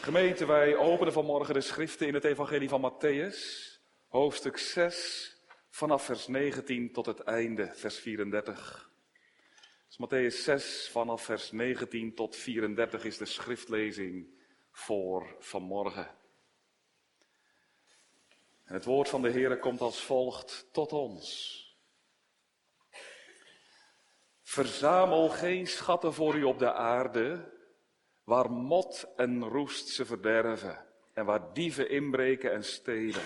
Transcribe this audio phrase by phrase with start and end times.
[0.00, 3.36] Gemeente, wij openen vanmorgen de schriften in het Evangelie van Matthäus,
[4.08, 5.36] hoofdstuk 6,
[5.70, 8.90] vanaf vers 19 tot het einde, vers 34.
[9.88, 14.28] Dus Matthäus 6, vanaf vers 19 tot 34 is de schriftlezing
[14.72, 16.10] voor vanmorgen.
[18.64, 21.58] En het woord van de Heer komt als volgt tot ons.
[24.42, 27.58] Verzamel geen schatten voor u op de aarde,
[28.30, 33.22] waar mot en roest ze verderven en waar dieven inbreken en stelen.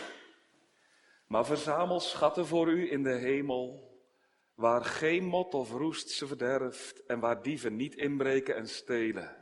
[1.26, 3.92] Maar verzamel schatten voor u in de hemel,
[4.54, 9.36] waar geen mot of roest ze verderft en waar dieven niet inbreken en stelen.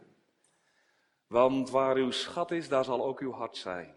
[1.27, 3.97] Want waar uw schat is, daar zal ook uw hart zijn.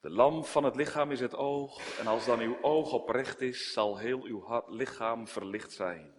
[0.00, 3.72] De lamp van het lichaam is het oog, en als dan uw oog oprecht is,
[3.72, 6.17] zal heel uw lichaam verlicht zijn.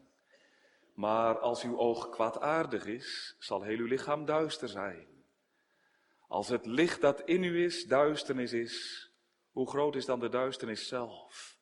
[1.00, 5.08] Maar als uw oog kwaadaardig is, zal heel uw lichaam duister zijn.
[6.28, 9.10] Als het licht dat in u is duisternis is,
[9.52, 11.58] hoe groot is dan de duisternis zelf?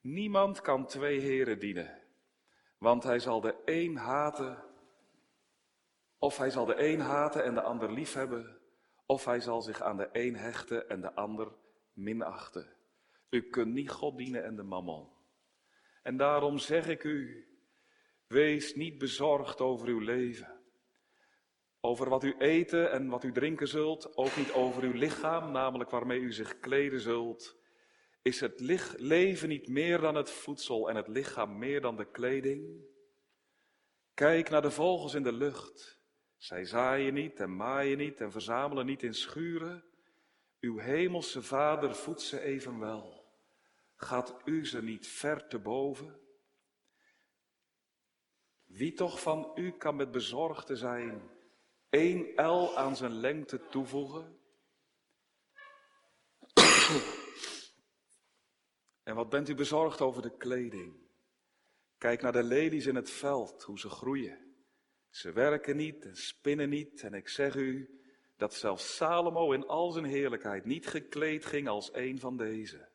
[0.00, 2.02] Niemand kan twee heren dienen,
[2.78, 4.64] want hij zal de een haten,
[6.18, 8.58] of hij zal de een haten en de ander liefhebben,
[9.06, 11.52] of hij zal zich aan de een hechten en de ander
[11.92, 12.76] minachten.
[13.28, 15.08] U kunt niet God dienen en de mammon.
[16.02, 17.49] En daarom zeg ik u,
[18.32, 20.60] Wees niet bezorgd over uw leven.
[21.80, 25.90] Over wat u eten en wat u drinken zult, ook niet over uw lichaam, namelijk
[25.90, 27.56] waarmee u zich kleden zult.
[28.22, 28.60] Is het
[28.96, 32.84] leven niet meer dan het voedsel en het lichaam meer dan de kleding?
[34.14, 36.00] Kijk naar de vogels in de lucht.
[36.36, 39.84] Zij zaaien niet en maaien niet en verzamelen niet in schuren.
[40.60, 43.24] Uw hemelse vader voedt ze evenwel.
[43.96, 46.19] Gaat u ze niet ver te boven?
[48.70, 51.30] Wie toch van u kan met bezorgde zijn
[51.88, 54.38] één L aan zijn lengte toevoegen?
[59.08, 61.08] en wat bent u bezorgd over de kleding?
[61.98, 64.54] Kijk naar de lelies in het veld, hoe ze groeien.
[65.08, 67.02] Ze werken niet en spinnen niet.
[67.02, 68.00] En ik zeg u
[68.36, 72.89] dat zelfs Salomo in al zijn heerlijkheid niet gekleed ging als een van deze.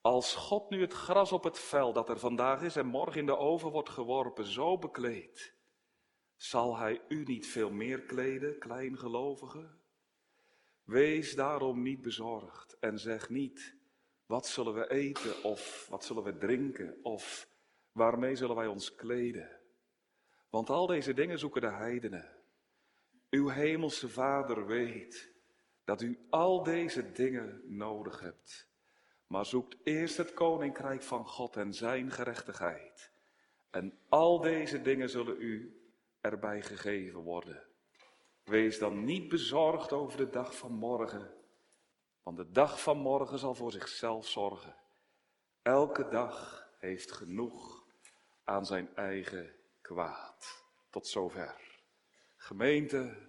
[0.00, 3.26] Als God nu het gras op het veld dat er vandaag is en morgen in
[3.26, 5.54] de oven wordt geworpen, zo bekleedt,
[6.36, 9.68] zal Hij u niet veel meer kleden, kleingelovige?
[10.84, 13.76] Wees daarom niet bezorgd en zeg niet,
[14.26, 17.48] wat zullen we eten of wat zullen we drinken of
[17.92, 19.60] waarmee zullen wij ons kleden?
[20.50, 22.28] Want al deze dingen zoeken de heidenen.
[23.30, 25.32] Uw hemelse Vader weet
[25.84, 28.69] dat u al deze dingen nodig hebt.
[29.30, 33.10] Maar zoekt eerst het koninkrijk van God en zijn gerechtigheid.
[33.70, 35.80] En al deze dingen zullen u
[36.20, 37.62] erbij gegeven worden.
[38.44, 41.34] Wees dan niet bezorgd over de dag van morgen,
[42.22, 44.76] want de dag van morgen zal voor zichzelf zorgen.
[45.62, 47.84] Elke dag heeft genoeg
[48.44, 50.64] aan zijn eigen kwaad.
[50.88, 51.80] Tot zover.
[52.36, 53.28] Gemeente,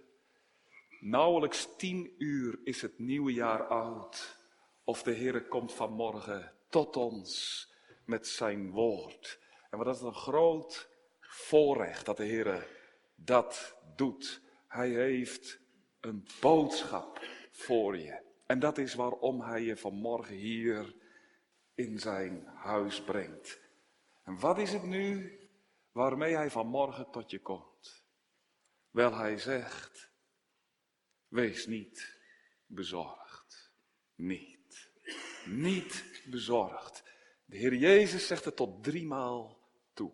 [1.00, 4.40] nauwelijks tien uur is het nieuwe jaar oud
[4.84, 7.66] of de Heere komt vanmorgen tot ons
[8.04, 9.40] met zijn woord.
[9.70, 10.88] En wat is een groot
[11.20, 12.66] voorrecht dat de Heere
[13.14, 14.42] dat doet.
[14.68, 15.60] Hij heeft
[16.00, 17.20] een boodschap
[17.50, 18.22] voor je.
[18.46, 20.94] En dat is waarom hij je vanmorgen hier
[21.74, 23.60] in zijn huis brengt.
[24.24, 25.38] En wat is het nu
[25.92, 28.04] waarmee hij vanmorgen tot je komt?
[28.90, 30.10] Wel, hij zegt,
[31.28, 32.20] wees niet
[32.66, 33.72] bezorgd.
[34.14, 34.51] Niet
[35.46, 37.02] niet bezorgd.
[37.44, 39.58] De Heer Jezus zegt het tot driemaal
[39.94, 40.12] toe.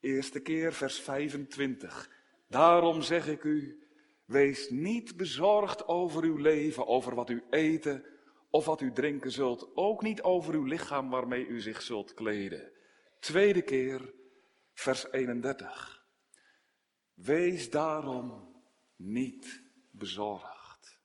[0.00, 2.10] Eerste keer vers 25.
[2.48, 3.88] Daarom zeg ik u,
[4.24, 8.04] wees niet bezorgd over uw leven, over wat u eten
[8.50, 12.72] of wat u drinken zult, ook niet over uw lichaam waarmee u zich zult kleden.
[13.20, 14.14] Tweede keer
[14.72, 16.06] vers 31.
[17.14, 18.56] Wees daarom
[18.96, 21.00] niet bezorgd.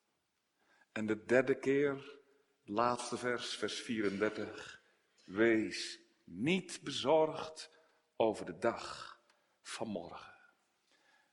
[0.91, 2.21] En de derde keer
[2.65, 4.81] Laatste vers, vers 34.
[5.23, 7.71] Wees niet bezorgd
[8.15, 9.19] over de dag
[9.61, 10.33] van morgen.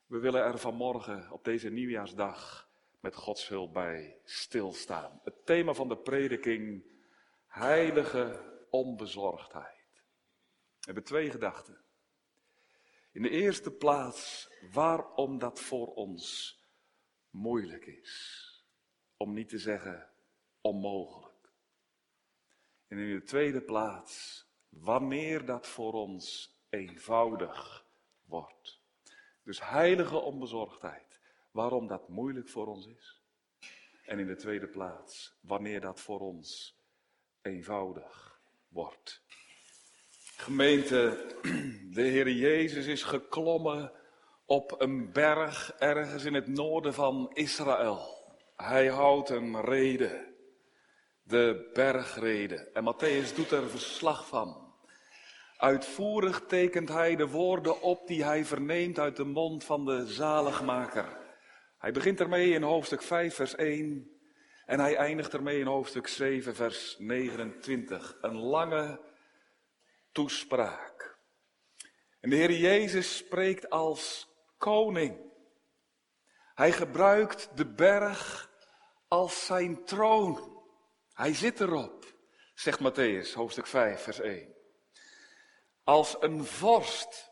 [0.05, 2.69] We willen er vanmorgen op deze nieuwjaarsdag
[2.99, 5.19] met Gods hulp bij stilstaan.
[5.23, 6.83] Het thema van de prediking,
[7.47, 10.03] heilige onbezorgdheid.
[10.79, 11.83] We hebben twee gedachten.
[13.11, 16.57] In de eerste plaats, waarom dat voor ons
[17.29, 18.45] moeilijk is.
[19.17, 20.11] Om niet te zeggen
[20.61, 21.51] onmogelijk.
[22.87, 27.85] En in de tweede plaats, wanneer dat voor ons eenvoudig
[28.25, 28.81] wordt.
[29.43, 31.19] Dus heilige onbezorgdheid.
[31.51, 33.21] waarom dat moeilijk voor ons is.
[34.05, 36.79] En in de tweede plaats, wanneer dat voor ons
[37.41, 39.23] eenvoudig wordt.
[40.35, 41.35] Gemeente,
[41.97, 43.91] de Heer Jezus is geklommen
[44.45, 48.25] op een berg ergens in het noorden van Israël.
[48.55, 50.30] Hij houdt een reden,
[51.31, 52.69] de bergrede.
[52.73, 54.73] En Matthäus doet er verslag van.
[55.57, 61.17] Uitvoerig tekent hij de woorden op die hij verneemt uit de mond van de zaligmaker.
[61.77, 64.19] Hij begint ermee in hoofdstuk 5, vers 1
[64.65, 68.17] en hij eindigt ermee in hoofdstuk 7, vers 29.
[68.21, 68.99] Een lange
[70.11, 71.17] toespraak.
[72.19, 74.27] En de Heer Jezus spreekt als
[74.57, 75.19] koning.
[76.55, 78.49] Hij gebruikt de berg
[79.07, 80.50] als zijn troon.
[81.13, 82.05] Hij zit erop,
[82.53, 84.55] zegt Matthäus, hoofdstuk 5, vers 1.
[85.83, 87.31] Als een vorst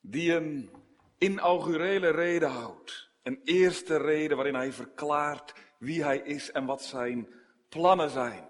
[0.00, 0.70] die een
[1.18, 3.10] inaugurele reden houdt.
[3.22, 7.34] Een eerste reden waarin hij verklaart wie hij is en wat zijn
[7.68, 8.48] plannen zijn.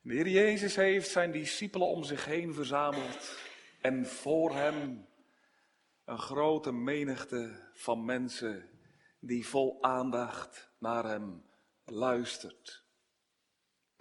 [0.00, 3.38] De Heer Jezus heeft zijn discipelen om zich heen verzameld
[3.80, 5.08] en voor hem
[6.04, 8.70] een grote menigte van mensen
[9.20, 11.44] die vol aandacht naar hem
[11.84, 12.84] luistert.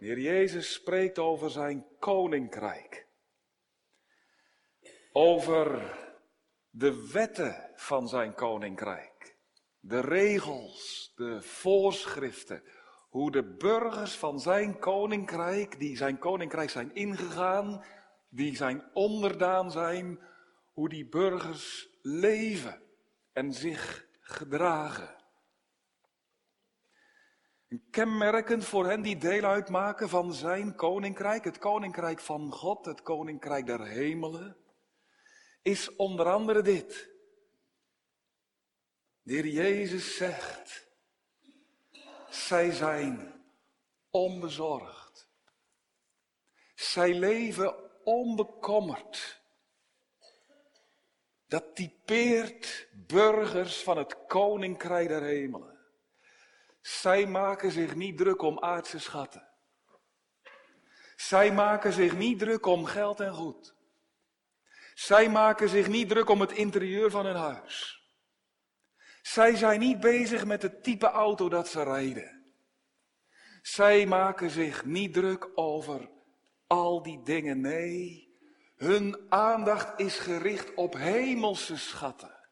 [0.02, 3.08] De Heer Jezus spreekt over zijn koninkrijk.
[5.12, 5.98] Over
[6.70, 9.36] de wetten van zijn koninkrijk.
[9.80, 12.64] De regels, de voorschriften.
[13.10, 17.86] Hoe de burgers van zijn koninkrijk, die zijn koninkrijk zijn ingegaan,
[18.30, 20.20] die zijn onderdaan zijn,
[20.74, 22.82] hoe die burgers leven
[23.34, 25.21] en zich gedragen.
[27.92, 33.66] Kenmerkend voor hen die deel uitmaken van zijn koninkrijk, het koninkrijk van God, het koninkrijk
[33.66, 34.58] der hemelen,
[35.62, 37.10] is onder andere dit.
[39.22, 40.88] De Heer Jezus zegt,
[42.30, 43.44] zij zijn
[44.10, 45.30] onbezorgd.
[46.76, 49.42] Zij leven onbekommerd.
[51.48, 55.81] Dat typeert burgers van het koninkrijk der hemelen.
[56.82, 59.48] Zij maken zich niet druk om aardse schatten.
[61.16, 63.76] Zij maken zich niet druk om geld en goed.
[64.94, 68.06] Zij maken zich niet druk om het interieur van hun huis.
[69.22, 72.54] Zij zijn niet bezig met het type auto dat ze rijden.
[73.62, 76.10] Zij maken zich niet druk over
[76.68, 77.62] al die dingen.
[77.62, 78.30] Nee,
[78.76, 82.50] hun aandacht is gericht op hemelse schatten,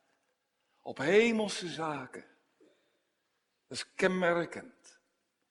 [0.81, 2.28] op hemelse zaken.
[3.69, 4.99] Dat is kenmerkend.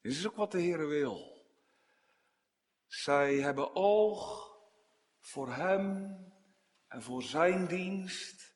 [0.01, 1.47] Dit is ook wat de Heer wil.
[2.87, 4.53] Zij hebben oog
[5.21, 6.17] voor Hem
[6.87, 8.55] en voor Zijn dienst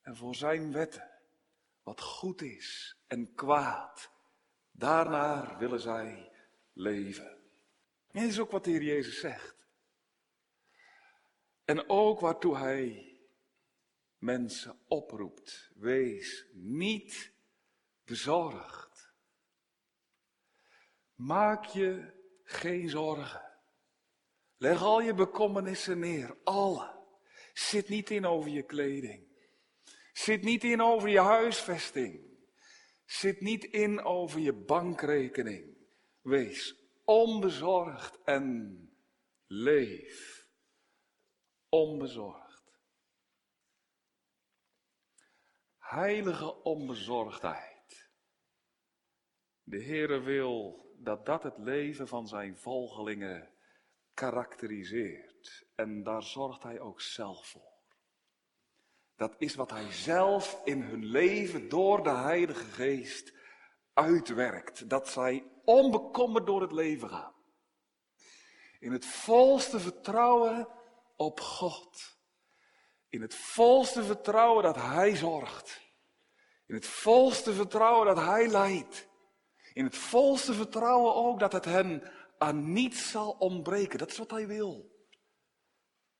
[0.00, 1.10] en voor Zijn wetten.
[1.82, 4.10] Wat goed is en kwaad.
[4.70, 6.32] Daarnaar willen zij
[6.72, 7.30] leven.
[8.10, 9.56] En dit is ook wat de Heer Jezus zegt.
[11.64, 13.16] En ook waartoe Hij
[14.18, 15.70] mensen oproept.
[15.74, 17.34] Wees niet
[18.06, 19.14] bezorgd.
[21.14, 22.12] Maak je
[22.44, 23.44] geen zorgen.
[24.56, 26.94] Leg al je bekommernissen neer, alle.
[27.52, 29.26] Zit niet in over je kleding.
[30.12, 32.20] Zit niet in over je huisvesting.
[33.04, 35.76] Zit niet in over je bankrekening.
[36.20, 38.80] Wees onbezorgd en
[39.46, 40.48] leef
[41.68, 42.80] onbezorgd.
[45.78, 47.75] Heilige onbezorgdheid.
[49.68, 53.50] De Heere wil dat dat het leven van zijn volgelingen
[54.14, 55.66] karakteriseert.
[55.74, 57.74] En daar zorgt hij ook zelf voor.
[59.16, 63.32] Dat is wat hij zelf in hun leven door de Heilige Geest
[63.92, 64.88] uitwerkt.
[64.88, 67.34] Dat zij onbekommerd door het leven gaan.
[68.78, 70.68] In het volste vertrouwen
[71.16, 72.18] op God.
[73.08, 75.80] In het volste vertrouwen dat Hij zorgt.
[76.66, 79.14] In het volste vertrouwen dat Hij leidt.
[79.76, 82.02] In het volste vertrouwen ook dat het hen
[82.38, 83.98] aan niets zal ontbreken.
[83.98, 84.90] Dat is wat Hij wil.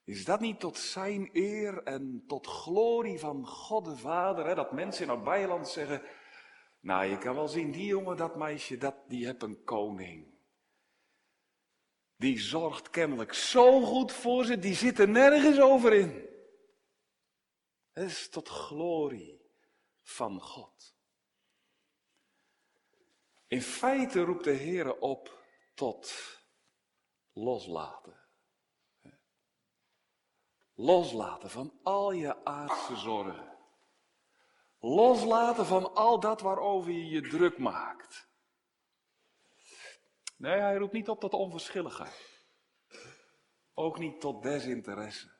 [0.05, 4.73] Is dat niet tot Zijn eer en tot glorie van God de Vader, hè, dat
[4.73, 6.03] mensen in het bijland zeggen,
[6.81, 10.35] nou je kan wel zien, die jongen, dat meisje, dat, die heeft een koning.
[12.17, 16.29] Die zorgt kennelijk zo goed voor ze, die zit er nergens over in.
[17.93, 19.41] Het is tot glorie
[20.03, 20.96] van God.
[23.47, 26.13] In feite roept de Heer op tot
[27.33, 28.21] loslaten.
[30.75, 33.57] Loslaten van al je aardse zorgen.
[34.79, 38.29] Loslaten van al dat waarover je je druk maakt.
[40.37, 42.45] Nee, hij roept niet op tot onverschilligheid.
[43.75, 45.35] Ook niet tot desinteresse.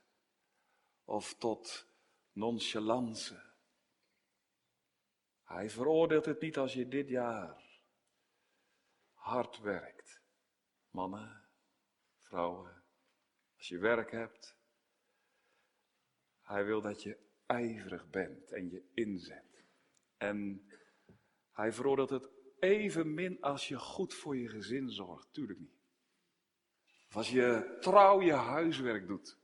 [1.05, 1.89] Of tot
[2.33, 3.55] nonchalance.
[5.43, 7.66] Hij veroordeelt het niet als je dit jaar
[9.27, 10.21] hard werkt.
[10.91, 11.43] Mannen,
[12.21, 12.83] vrouwen,
[13.57, 14.57] als je werk hebt.
[16.43, 19.65] Hij wil dat je ijverig bent en je inzet.
[20.17, 20.69] En
[21.53, 25.33] hij veroordeelt het evenmin als je goed voor je gezin zorgt.
[25.33, 25.81] Tuurlijk niet.
[27.09, 29.39] Of als je trouw je huiswerk doet.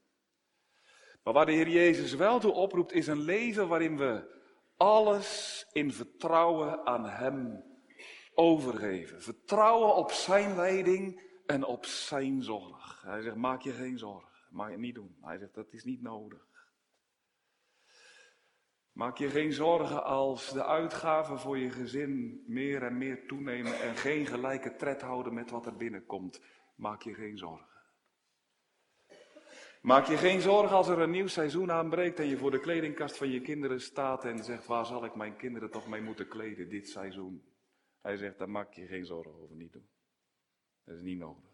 [1.22, 4.40] Maar waar de Heer Jezus wel toe oproept, is een leven waarin we
[4.76, 7.70] alles in vertrouwen aan Hem
[8.34, 9.22] overgeven.
[9.22, 13.02] Vertrouwen op Zijn leiding en op Zijn zorg.
[13.02, 14.30] Hij zegt, maak je geen zorgen.
[14.50, 15.16] Mag je niet doen.
[15.20, 16.50] Hij zegt, dat is niet nodig.
[18.92, 23.96] Maak je geen zorgen als de uitgaven voor je gezin meer en meer toenemen en
[23.96, 26.40] geen gelijke tred houden met wat er binnenkomt.
[26.74, 27.70] Maak je geen zorgen.
[29.82, 33.16] Maak je geen zorgen als er een nieuw seizoen aanbreekt en je voor de kledingkast
[33.16, 36.68] van je kinderen staat en zegt, waar zal ik mijn kinderen toch mee moeten kleden
[36.68, 37.51] dit seizoen?
[38.02, 39.88] Hij zegt, daar maak je geen zorgen over, niet doen.
[40.84, 41.50] Dat is niet nodig.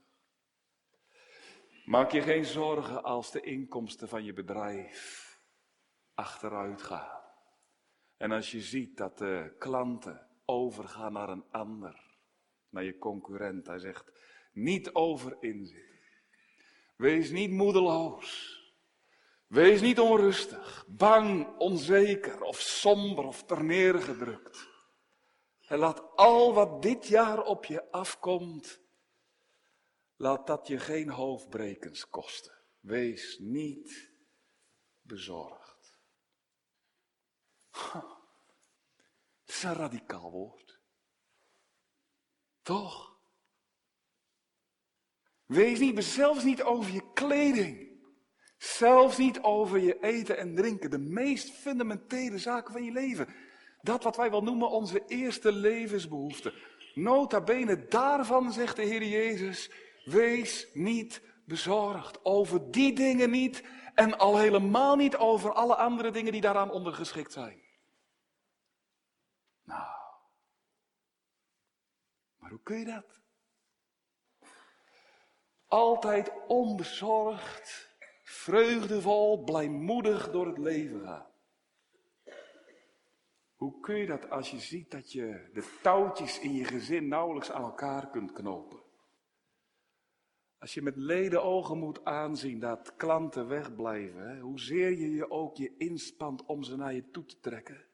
[1.85, 5.27] Maak je geen zorgen als de inkomsten van je bedrijf
[6.15, 7.21] achteruit gaan.
[8.17, 12.17] En als je ziet dat de klanten overgaan naar een ander,
[12.69, 13.67] naar je concurrent.
[13.67, 14.13] Hij zegt,
[14.53, 15.99] niet over inzitten.
[16.97, 18.57] Wees niet moedeloos.
[19.47, 24.68] Wees niet onrustig, bang, onzeker of somber of terneergedrukt.
[25.69, 28.81] En laat al wat dit jaar op je afkomt,
[30.17, 32.59] laat dat je geen hoofdbrekens kosten.
[32.81, 34.13] Wees niet
[35.01, 36.01] bezorgd.
[37.71, 40.81] Dat is een radicaal woord.
[42.63, 43.19] Toch?
[45.47, 47.87] Wees niet, zelfs niet over je kleding.
[48.59, 50.91] Zelfs niet over je eten en drinken.
[50.91, 53.35] De meest fundamentele zaken van je leven.
[53.83, 56.53] Dat wat wij wel noemen onze eerste levensbehoeften.
[56.95, 59.71] Nota bene, daarvan zegt de Heer Jezus,
[60.05, 62.25] wees niet bezorgd.
[62.25, 67.33] Over die dingen niet en al helemaal niet over alle andere dingen die daaraan ondergeschikt
[67.33, 67.63] zijn.
[69.65, 69.89] Nou,
[72.39, 73.21] maar hoe kun je dat?
[75.67, 81.27] Altijd onbezorgd, vreugdevol, blijmoedig door het leven gaan.
[83.59, 87.51] Hoe kun je dat als je ziet dat je de touwtjes in je gezin nauwelijks
[87.51, 88.83] aan elkaar kunt knopen?
[90.59, 94.41] Als je met leden ogen moet aanzien dat klanten wegblijven, hè?
[94.41, 97.85] hoezeer je je ook je inspant om ze naar je toe te trekken.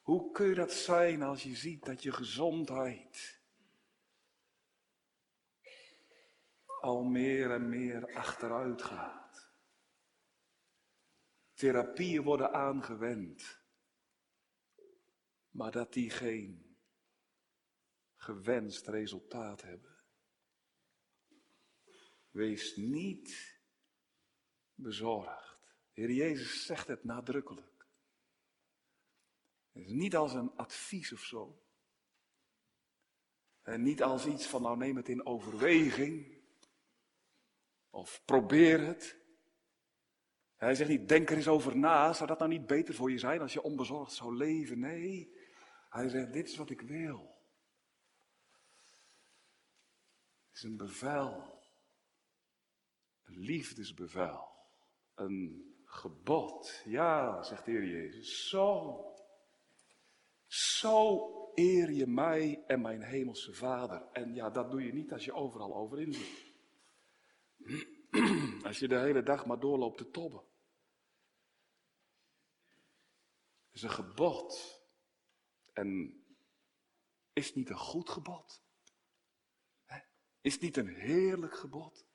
[0.00, 3.40] Hoe kun je dat zijn als je ziet dat je gezondheid
[6.80, 9.50] al meer en meer achteruit gaat.
[11.54, 13.57] Therapieën worden aangewend,
[15.58, 16.76] maar dat die geen
[18.16, 19.96] gewenst resultaat hebben.
[22.30, 23.60] Wees niet
[24.74, 25.76] bezorgd.
[25.92, 27.86] Heer Jezus zegt het nadrukkelijk.
[29.72, 31.62] Het is niet als een advies of zo.
[33.62, 36.42] En niet als iets van nou neem het in overweging.
[37.90, 39.18] Of probeer het.
[40.56, 42.12] Hij zegt niet, denk er eens over na.
[42.12, 44.78] Zou dat nou niet beter voor je zijn als je onbezorgd zou leven?
[44.78, 45.37] Nee.
[45.88, 47.36] Hij zegt, dit is wat ik wil.
[50.46, 51.62] Het is een bevel.
[53.24, 54.48] Een liefdesbevel.
[55.14, 56.82] Een gebod.
[56.84, 58.48] Ja, zegt de Heer Jezus.
[58.48, 59.04] Zo.
[60.46, 64.08] Zo eer je mij en mijn hemelse Vader.
[64.12, 66.46] En ja, dat doe je niet als je overal overin zit.
[68.64, 70.42] Als je de hele dag maar doorloopt te tobben.
[73.66, 74.77] Het is een gebod.
[75.78, 76.22] En
[77.32, 78.62] is het niet een goed gebod?
[80.40, 82.06] Is het niet een heerlijk gebod?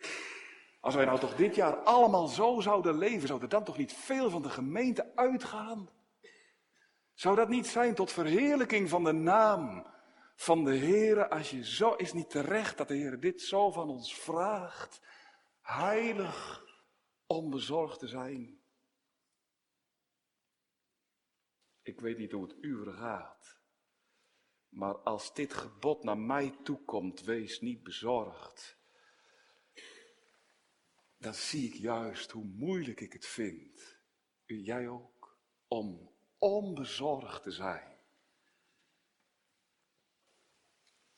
[0.79, 3.93] Als wij nou toch dit jaar allemaal zo zouden leven, zou er dan toch niet
[3.93, 5.89] veel van de gemeente uitgaan?
[7.13, 9.87] Zou dat niet zijn tot verheerlijking van de naam
[10.35, 11.27] van de Heer?
[11.27, 15.01] Als je zo is niet terecht dat de Heer dit zo van ons vraagt
[15.61, 16.65] heilig
[17.25, 18.62] onbezorgd te zijn.
[21.83, 23.59] Ik weet niet hoe het u gaat,
[24.69, 28.77] maar als dit gebod naar mij toekomt, wees niet bezorgd.
[31.17, 33.99] Dan zie ik juist hoe moeilijk ik het vind,
[34.45, 35.37] u jij ook,
[35.67, 37.97] om onbezorgd te zijn.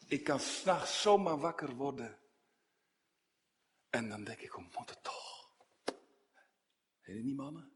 [0.07, 2.19] Ik kan s'nachts zomaar wakker worden.
[3.89, 5.49] En dan denk ik, hoe moet het toch?
[7.01, 7.74] Weet je niet, mannen?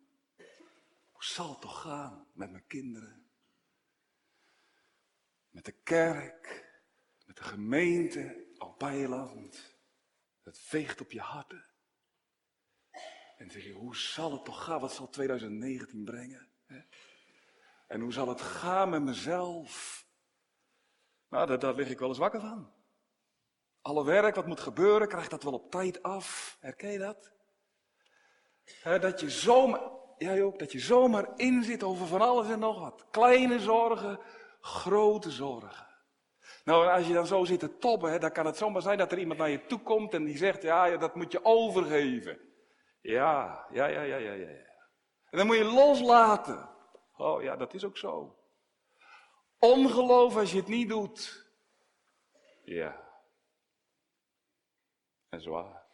[1.19, 3.29] Hoe zal het toch gaan met mijn kinderen?
[5.49, 6.69] Met de kerk,
[7.25, 9.77] met de gemeente op Bijland.
[10.43, 11.65] Het veegt op je harten.
[13.38, 14.79] En dan zeg je, hoe zal het toch gaan?
[14.79, 16.51] Wat zal 2019 brengen?
[17.88, 20.05] En hoe zal het gaan met mezelf?
[21.27, 22.73] Nou, daar, daar lig ik wel eens wakker van.
[23.81, 26.57] Alle werk wat moet gebeuren, krijgt dat wel op tijd af.
[26.59, 27.31] Herken je dat?
[28.83, 33.05] dat je zomaar, jij ook, dat je zomaar inzit over van alles en nog wat.
[33.11, 34.19] Kleine zorgen,
[34.61, 35.88] grote zorgen.
[36.63, 39.19] Nou, als je dan zo zit te tobben, dan kan het zomaar zijn dat er
[39.19, 42.39] iemand naar je toe komt en die zegt, ja, ja dat moet je overgeven.
[43.01, 44.47] Ja, ja, ja, ja, ja, ja.
[45.29, 46.69] En dan moet je loslaten.
[47.17, 48.38] Oh ja, dat is ook zo.
[49.59, 51.47] Ongeloof als je het niet doet.
[52.63, 53.07] Ja.
[55.29, 55.88] En zwaar.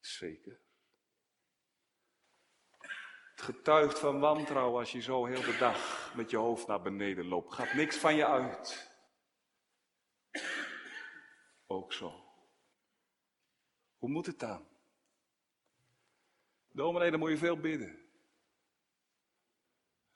[0.00, 0.61] Zeker.
[3.42, 7.54] Getuigt van wantrouwen als je zo heel de dag met je hoofd naar beneden loopt.
[7.54, 8.90] Gaat niks van je uit.
[11.66, 12.24] Ook zo.
[13.98, 14.66] Hoe moet het dan?
[16.72, 17.98] Dominee, moet je veel bidden.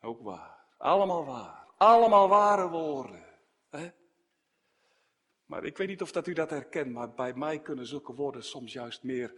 [0.01, 0.65] Ook waar.
[0.77, 1.67] Allemaal waar.
[1.77, 3.25] Allemaal ware woorden.
[3.71, 3.91] Hè?
[5.47, 8.45] Maar ik weet niet of dat u dat herkent, maar bij mij kunnen zulke woorden
[8.45, 9.35] soms juist meer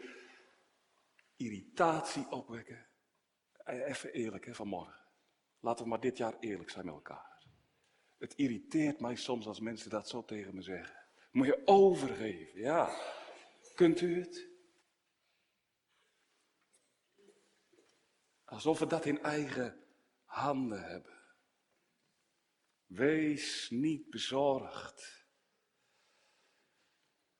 [1.36, 2.87] irritatie opwekken.
[3.68, 5.04] Eh, even eerlijk hè, vanmorgen.
[5.60, 7.46] Laten we maar dit jaar eerlijk zijn met elkaar.
[8.18, 10.96] Het irriteert mij soms als mensen dat zo tegen me zeggen.
[11.30, 12.96] Moet je overgeven, ja.
[13.74, 14.48] Kunt u het?
[18.44, 19.84] Alsof we dat in eigen
[20.24, 21.18] handen hebben.
[22.86, 25.26] Wees niet bezorgd.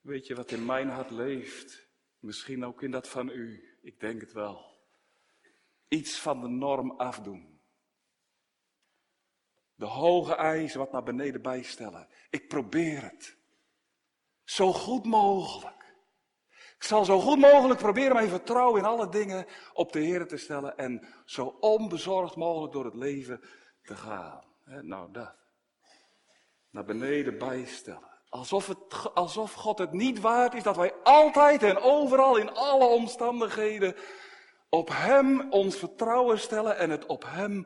[0.00, 1.88] Weet je wat in mijn hart leeft?
[2.18, 3.78] Misschien ook in dat van u.
[3.82, 4.67] Ik denk het wel.
[5.88, 7.60] Iets van de norm afdoen.
[9.74, 12.08] De hoge eisen wat naar beneden bijstellen.
[12.30, 13.36] Ik probeer het.
[14.44, 15.78] Zo goed mogelijk.
[16.50, 20.36] Ik zal zo goed mogelijk proberen mijn vertrouwen in alle dingen op de Heer te
[20.36, 23.40] stellen en zo onbezorgd mogelijk door het leven
[23.82, 24.44] te gaan.
[24.64, 25.34] nou, dat.
[26.70, 28.08] Naar beneden bijstellen.
[28.28, 32.84] Alsof, het, alsof God het niet waard is dat wij altijd en overal in alle
[32.84, 33.96] omstandigheden
[34.68, 37.64] op Hem ons vertrouwen stellen en het op Hem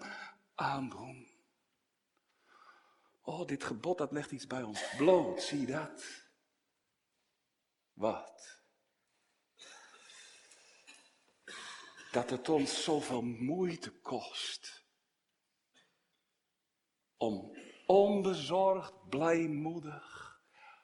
[0.54, 1.30] aandoen.
[3.22, 6.04] Oh, dit gebod dat legt iets bij ons bloot, zie dat.
[7.92, 8.62] Wat?
[12.12, 14.84] dat het ons zoveel moeite kost
[17.16, 20.40] om onbezorgd, blijmoedig,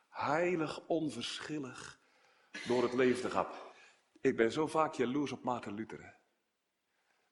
[0.09, 2.01] heilig, onverschillig
[2.67, 3.47] door het leven te gaan.
[4.21, 6.17] Ik ben zo vaak jaloers op Maarten Luther.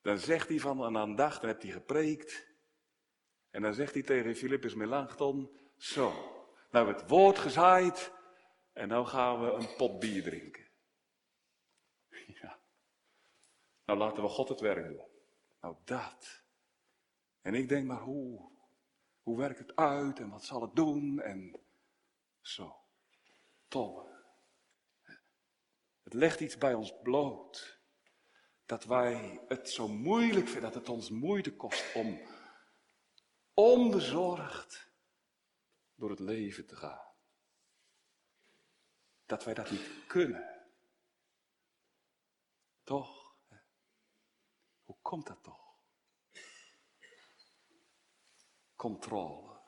[0.01, 2.47] Dan zegt hij van een aandacht, dan heeft hij gepreekt.
[3.51, 6.13] En dan zegt hij tegen Philippus Melanchthon, zo,
[6.71, 8.13] nou het woord gezaaid
[8.73, 10.65] en nou gaan we een pot bier drinken.
[13.85, 15.07] Nou, laten we God het werk doen.
[15.61, 16.45] Nou, dat.
[17.41, 18.51] En ik denk maar, hoe,
[19.23, 21.61] hoe werkt het uit en wat zal het doen en
[22.41, 22.77] zo.
[23.69, 24.16] Tollen.
[26.07, 27.81] Het legt iets bij ons bloot.
[28.67, 32.21] Dat wij het zo moeilijk vinden, dat het ons moeite kost om
[33.55, 34.93] onbezorgd
[35.95, 37.15] door het leven te gaan.
[39.25, 40.67] Dat wij dat niet kunnen.
[42.83, 43.37] Toch?
[45.03, 45.79] komt dat toch?
[48.77, 49.61] Controle.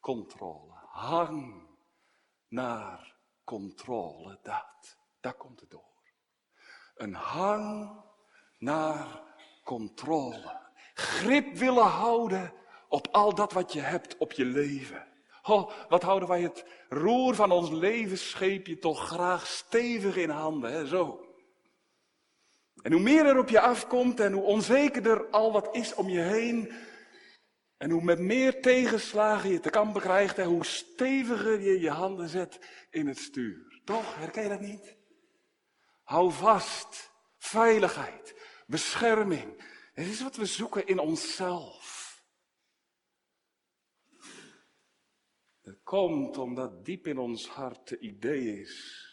[0.00, 0.72] Controle.
[0.90, 1.68] Hang
[2.48, 3.15] naar
[3.46, 4.38] controle.
[4.42, 4.96] Dat.
[5.20, 6.02] Daar komt het door.
[6.94, 7.90] Een hang
[8.58, 9.22] naar
[9.64, 10.60] controle.
[10.94, 12.52] Grip willen houden
[12.88, 15.06] op al dat wat je hebt op je leven.
[15.42, 20.86] Oh, wat houden wij het roer van ons levensscheepje toch graag stevig in handen, hè?
[20.86, 21.26] zo.
[22.82, 26.20] En hoe meer er op je afkomt en hoe onzekerder al wat is om je
[26.20, 26.72] heen.
[27.76, 32.28] En hoe met meer tegenslagen je te kampen krijgt en hoe steviger je je handen
[32.28, 32.58] zet
[32.90, 33.80] in het stuur.
[33.84, 34.14] Toch?
[34.14, 34.96] Herken je dat niet?
[36.02, 37.12] Hou vast.
[37.38, 38.34] Veiligheid.
[38.66, 39.74] Bescherming.
[39.92, 41.94] Het is wat we zoeken in onszelf.
[45.62, 49.04] Het komt omdat diep in ons hart het idee is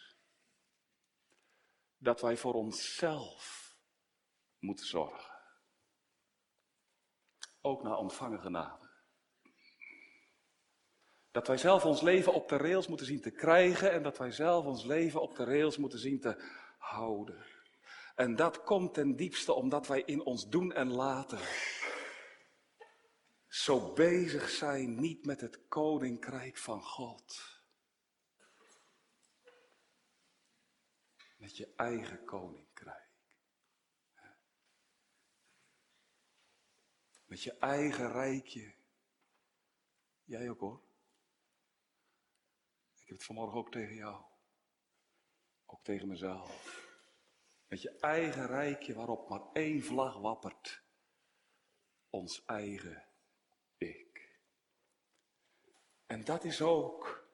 [1.96, 3.76] dat wij voor onszelf
[4.58, 5.33] moeten zorgen.
[7.64, 8.92] Ook naar ontvangen genade.
[11.30, 14.30] Dat wij zelf ons leven op de rails moeten zien te krijgen en dat wij
[14.30, 16.42] zelf ons leven op de rails moeten zien te
[16.78, 17.44] houden.
[18.14, 21.38] En dat komt ten diepste omdat wij in ons doen en laten
[23.48, 27.60] zo bezig zijn niet met het koninkrijk van God.
[31.36, 33.13] Met je eigen koninkrijk.
[37.34, 38.74] Met je eigen rijkje.
[40.24, 40.82] Jij ook hoor.
[42.96, 44.24] Ik heb het vanmorgen ook tegen jou.
[45.66, 46.82] Ook tegen mezelf.
[47.66, 50.82] Met je eigen rijkje waarop maar één vlag wappert.
[52.10, 53.04] Ons eigen
[53.76, 54.38] ik.
[56.06, 57.28] En dat is ook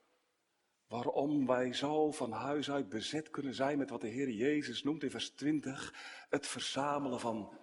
[0.87, 5.03] waarom wij zo van huis uit bezet kunnen zijn met wat de Heer Jezus noemt
[5.03, 5.95] in vers 20.
[6.29, 7.60] Het verzamelen van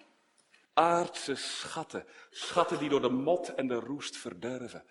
[0.77, 2.05] aardse schatten.
[2.29, 4.85] Schatten die door de mot en de roest verderven.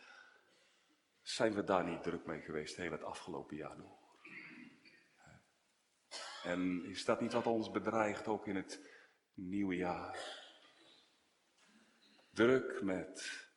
[1.22, 4.04] Zijn we daar niet druk mee geweest heel het afgelopen jaar nog?
[6.42, 8.80] En is dat niet wat ons bedreigt ook in het
[9.34, 10.44] nieuwe jaar?
[12.30, 13.48] Druk met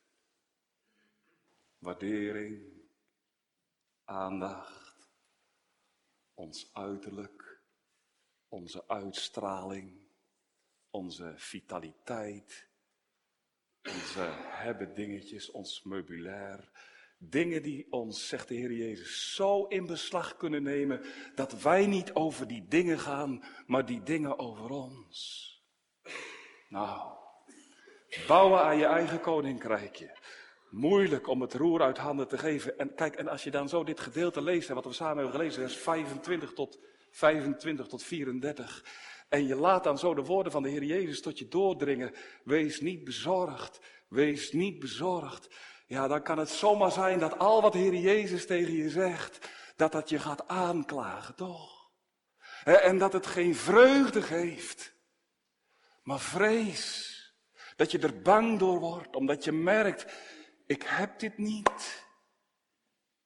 [1.78, 2.82] waardering,
[4.04, 5.10] aandacht,
[6.34, 7.60] ons uiterlijk,
[8.48, 10.09] onze uitstraling,
[10.90, 12.68] onze vitaliteit,
[13.82, 16.70] onze hebben dingetjes, ons meubilair.
[17.18, 21.02] Dingen die ons, zegt de Heer Jezus, zo in beslag kunnen nemen
[21.34, 25.48] dat wij niet over die dingen gaan, maar die dingen over ons.
[26.68, 27.12] Nou,
[28.26, 30.18] bouwen aan je eigen koninkrijkje.
[30.70, 32.78] Moeilijk om het roer uit handen te geven.
[32.78, 35.62] En kijk, en als je dan zo dit gedeelte leest, wat we samen hebben gelezen,
[35.62, 36.78] vers 25 tot
[37.10, 38.84] 25 tot 34.
[39.28, 42.14] En je laat dan zo de woorden van de Heer Jezus tot je doordringen.
[42.44, 43.80] Wees niet bezorgd.
[44.08, 45.48] Wees niet bezorgd.
[45.86, 49.48] Ja, dan kan het zomaar zijn dat al wat de Heer Jezus tegen je zegt,
[49.76, 51.90] dat dat je gaat aanklagen, toch?
[52.64, 54.94] En dat het geen vreugde geeft,
[56.02, 57.08] maar vrees.
[57.76, 60.12] Dat je er bang door wordt, omdat je merkt,
[60.66, 62.04] ik heb dit niet.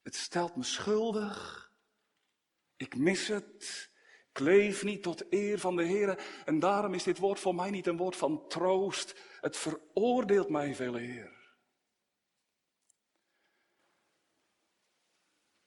[0.03, 1.64] Het stelt me schuldig.
[2.85, 3.91] Ik mis het.
[4.31, 6.43] Ik leef niet tot eer van de Heer.
[6.45, 9.21] En daarom is dit woord voor mij niet een woord van troost.
[9.41, 11.57] Het veroordeelt mij veel eer.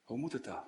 [0.03, 0.63] Hoe moet het dan?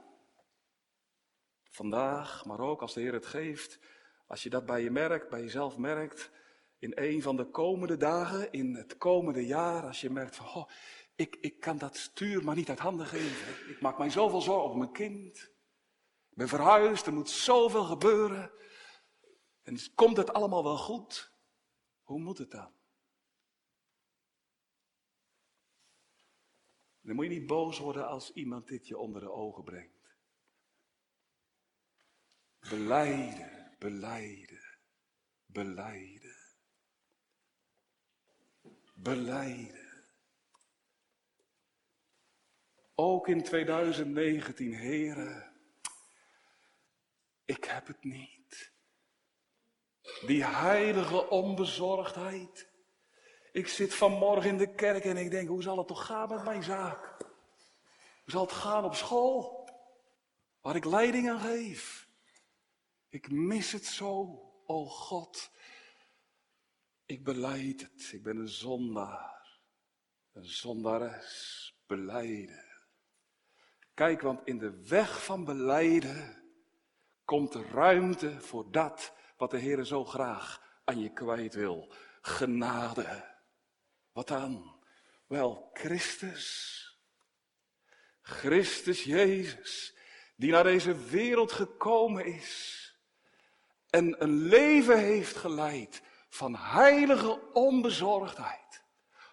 [1.63, 3.79] Vandaag, maar ook als de Heer het geeft,
[4.27, 6.31] als je dat bij je merkt, bij jezelf merkt,
[6.79, 10.69] in een van de komende dagen, in het komende jaar, als je merkt van, oh,
[11.15, 13.69] ik, ik kan dat stuur maar niet uit handen geven.
[13.69, 15.57] Ik maak mij zoveel zorgen op mijn kind.
[16.39, 18.51] Ben verhuisd, er moet zoveel gebeuren.
[19.61, 21.33] En komt het allemaal wel goed?
[22.01, 22.73] Hoe moet het dan?
[27.01, 30.15] Dan moet je niet boos worden als iemand dit je onder de ogen brengt.
[32.59, 34.79] Beleiden, beleiden,
[35.45, 36.37] beleiden.
[38.93, 40.07] Beleiden.
[42.95, 45.48] Ook in 2019, heren,
[47.49, 48.71] ik heb het niet.
[50.25, 52.69] Die heilige onbezorgdheid.
[53.51, 56.43] Ik zit vanmorgen in de kerk en ik denk, hoe zal het toch gaan met
[56.43, 57.15] mijn zaak?
[58.23, 59.69] Hoe zal het gaan op school?
[60.61, 62.07] Waar ik leiding aan geef.
[63.09, 65.51] Ik mis het zo, o God.
[67.05, 68.11] Ik beleid het.
[68.11, 69.59] Ik ben een zondaar.
[70.33, 71.73] Een zondares.
[71.87, 72.65] Beleiden.
[73.93, 76.38] Kijk, want in de weg van beleiden
[77.29, 81.91] komt ruimte voor dat wat de Heer zo graag aan je kwijt wil.
[82.21, 83.25] Genade.
[84.11, 84.75] Wat dan?
[85.27, 86.75] Wel, Christus.
[88.21, 89.95] Christus Jezus,
[90.35, 92.77] die naar deze wereld gekomen is
[93.89, 98.83] en een leven heeft geleid van heilige onbezorgdheid.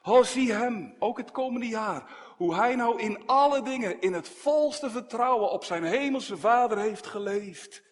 [0.02, 4.28] Oh, zie hem, ook het komende jaar, hoe hij nou in alle dingen in het
[4.28, 7.84] volste vertrouwen op zijn hemelse Vader heeft geleefd.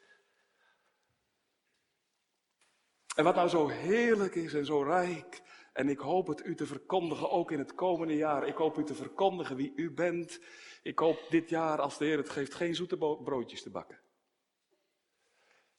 [3.16, 6.66] En wat nou zo heerlijk is en zo rijk, en ik hoop het u te
[6.66, 8.46] verkondigen ook in het komende jaar.
[8.46, 10.40] Ik hoop u te verkondigen wie u bent.
[10.82, 14.00] Ik hoop dit jaar, als de Heer het geeft, geen zoete broodjes te bakken.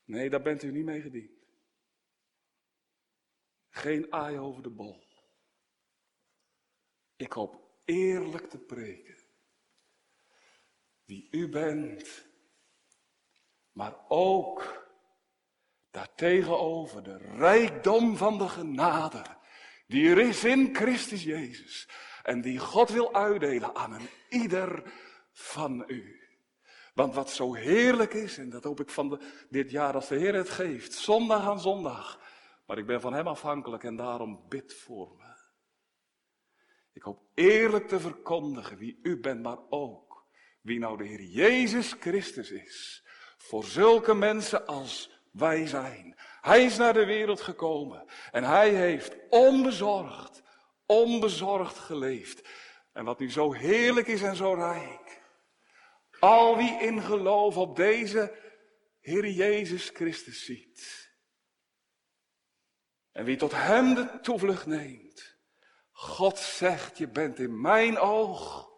[0.03, 1.31] Nee, daar bent u niet mee gediend.
[3.69, 5.03] Geen aai over de bol.
[7.15, 9.15] Ik hoop eerlijk te preken.
[11.05, 12.27] Wie u bent.
[13.71, 14.85] Maar ook
[15.91, 19.23] daartegenover de rijkdom van de genade
[19.87, 21.89] Die er is in Christus Jezus.
[22.23, 24.93] En die God wil uitdelen aan een ieder
[25.31, 26.19] van u.
[26.93, 30.15] Want wat zo heerlijk is, en dat hoop ik van de, dit jaar als de
[30.15, 32.19] Heer het geeft, zondag aan zondag.
[32.65, 35.24] Maar ik ben van Hem afhankelijk en daarom bid voor me.
[36.95, 40.25] Ik hoop eerlijk te verkondigen wie u bent, maar ook
[40.61, 43.05] wie nou de Heer Jezus Christus is.
[43.37, 46.15] Voor zulke mensen als wij zijn.
[46.41, 50.43] Hij is naar de wereld gekomen en hij heeft onbezorgd,
[50.85, 52.49] onbezorgd geleefd.
[52.93, 55.21] En wat nu zo heerlijk is en zo rijk.
[56.19, 58.35] Al wie in geloof op deze
[58.99, 61.13] Heer Jezus Christus ziet.
[63.11, 65.34] En wie tot Hem de toevlucht neemt.
[65.97, 68.69] God zegt, je bent in mijn oog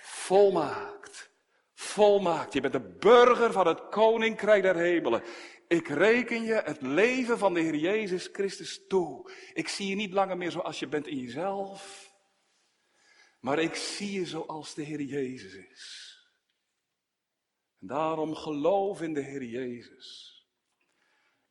[0.00, 1.30] volmaakt.
[1.72, 2.52] Volmaakt.
[2.52, 5.22] Je bent de burger van het koninkrijk der hemelen.
[5.68, 9.32] Ik reken je het leven van de Heer Jezus Christus toe.
[9.52, 12.12] Ik zie je niet langer meer zoals je bent in jezelf.
[13.40, 16.18] Maar ik zie je zoals de Heer Jezus is.
[17.80, 20.32] En daarom geloof in de Heer Jezus.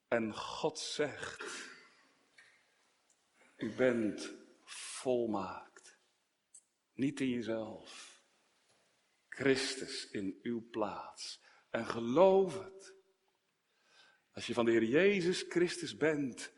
[0.07, 1.43] En God zegt,
[3.57, 4.42] u bent
[5.03, 5.97] volmaakt.
[6.93, 8.21] Niet in jezelf.
[9.29, 11.41] Christus in uw plaats.
[11.69, 12.95] En geloof het.
[14.31, 16.53] Als je van de Heer Jezus Christus bent,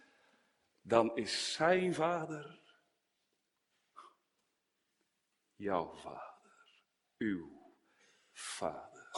[0.81, 2.63] dan is Zijn Vader
[5.55, 6.73] jouw Vader,
[7.17, 7.73] uw
[8.31, 9.09] Vader.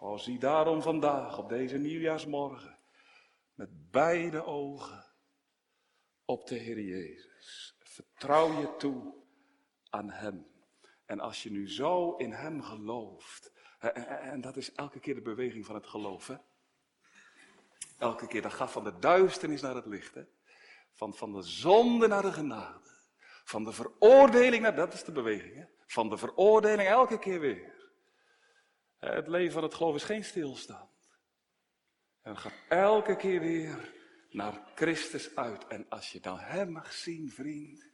[0.00, 2.78] O, zie daarom vandaag op deze nieuwjaarsmorgen
[3.54, 5.06] met beide ogen
[6.24, 7.77] op de Heer Jezus.
[7.98, 9.14] Vertrouw je toe
[9.90, 10.46] aan Hem.
[11.04, 15.66] En als je nu zo in Hem gelooft, en dat is elke keer de beweging
[15.66, 16.38] van het geloof?
[17.98, 20.14] Elke keer, dat gaat van de duisternis naar het licht.
[20.14, 20.22] Hè?
[20.92, 22.90] Van, van de zonde naar de genade.
[23.44, 25.54] Van de veroordeling naar, dat is de beweging.
[25.54, 25.64] Hè?
[25.86, 27.92] Van de veroordeling elke keer weer.
[28.98, 30.90] Het leven van het geloof is geen stilstand.
[32.22, 33.94] En gaat elke keer weer
[34.30, 35.66] naar Christus uit.
[35.66, 37.87] En als je dan Hem mag zien, vriend,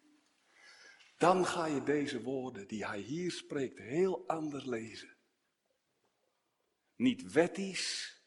[1.17, 5.17] dan ga je deze woorden die Hij hier spreekt heel anders lezen.
[6.97, 8.21] Niet wettisch,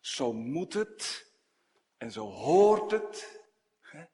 [0.00, 1.32] zo moet het
[1.96, 3.42] en zo hoort het.
[3.80, 4.04] Hè?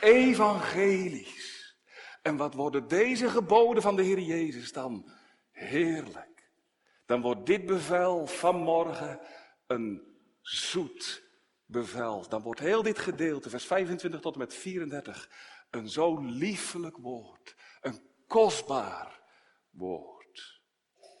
[0.00, 1.76] Evangelisch.
[2.22, 5.10] En wat worden deze geboden van de Heer Jezus dan?
[5.50, 6.50] Heerlijk.
[7.06, 9.20] Dan wordt dit bevel vanmorgen
[9.66, 10.02] een
[10.40, 11.22] zoet
[11.66, 12.28] bevel.
[12.28, 15.30] Dan wordt heel dit gedeelte, vers 25 tot en met 34,
[15.72, 17.56] een zo liefelijk woord.
[17.80, 19.22] Een kostbaar
[19.70, 20.60] woord.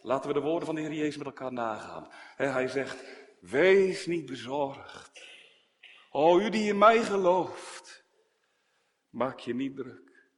[0.02, 2.08] Laten we de woorden van de Heer Jezus met elkaar nagaan.
[2.36, 3.04] Hij zegt,
[3.40, 5.20] Wees niet bezorgd.
[6.10, 8.04] O, u die in mij gelooft,
[9.10, 10.30] maak je niet druk.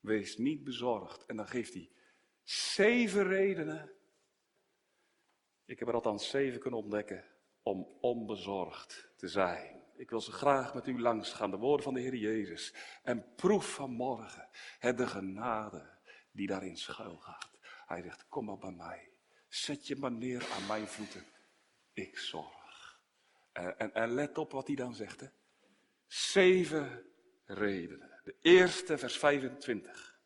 [0.00, 1.26] Wees niet bezorgd.
[1.26, 1.90] En dan geeft hij
[2.42, 3.92] zeven redenen.
[5.64, 7.24] Ik heb er althans zeven kunnen ontdekken
[7.62, 9.81] om onbezorgd te zijn.
[9.96, 12.74] Ik wil ze graag met u langs gaan, de woorden van de Heer Jezus.
[13.02, 15.98] En proef vanmorgen het de genade
[16.32, 17.50] die daarin schuil gaat.
[17.86, 19.10] Hij zegt, kom maar bij mij.
[19.48, 21.24] Zet je maar neer aan mijn voeten
[21.92, 23.00] ik zorg.
[23.52, 25.20] En, en, en, let op wat hij dan zegt.
[25.20, 25.26] Hè?
[26.06, 27.04] Zeven
[27.44, 28.20] redenen.
[28.24, 30.20] De eerste, vers 25.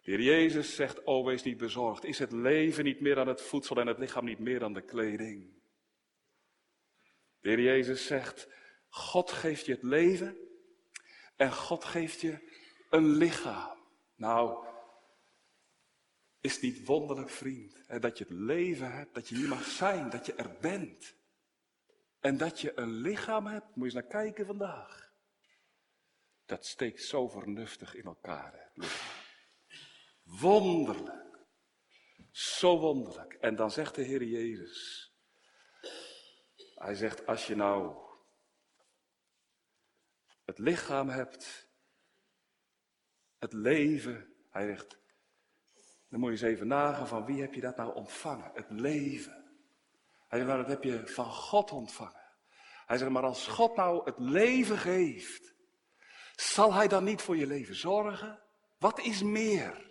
[0.00, 2.04] De heer Jezus zegt, o niet bezorgd.
[2.04, 4.82] Is het leven niet meer aan het voedsel en het lichaam niet meer aan de
[4.82, 5.60] kleding?
[7.40, 8.48] De heer Jezus zegt,
[8.94, 10.36] God geeft je het leven
[11.36, 12.50] en God geeft je
[12.90, 13.78] een lichaam.
[14.14, 14.66] Nou,
[16.40, 20.10] is niet wonderlijk, vriend, hè, dat je het leven hebt, dat je hier mag zijn,
[20.10, 21.16] dat je er bent.
[22.20, 25.12] En dat je een lichaam hebt, moet je eens naar kijken vandaag.
[26.44, 28.86] Dat steekt zo vernuftig in elkaar, hè,
[30.22, 31.40] Wonderlijk.
[32.30, 33.32] Zo wonderlijk.
[33.32, 35.12] En dan zegt de Heer Jezus.
[36.74, 38.01] Hij zegt, als je nou
[40.44, 41.68] het lichaam hebt,
[43.38, 45.00] het leven, hij zegt,
[46.08, 48.50] dan moet je eens even nagaan van wie heb je dat nou ontvangen?
[48.54, 49.56] Het leven.
[50.28, 52.22] Hij zegt, nou dat heb je van God ontvangen.
[52.86, 55.54] Hij zegt, maar als God nou het leven geeft,
[56.36, 58.42] zal hij dan niet voor je leven zorgen?
[58.78, 59.90] Wat is meer?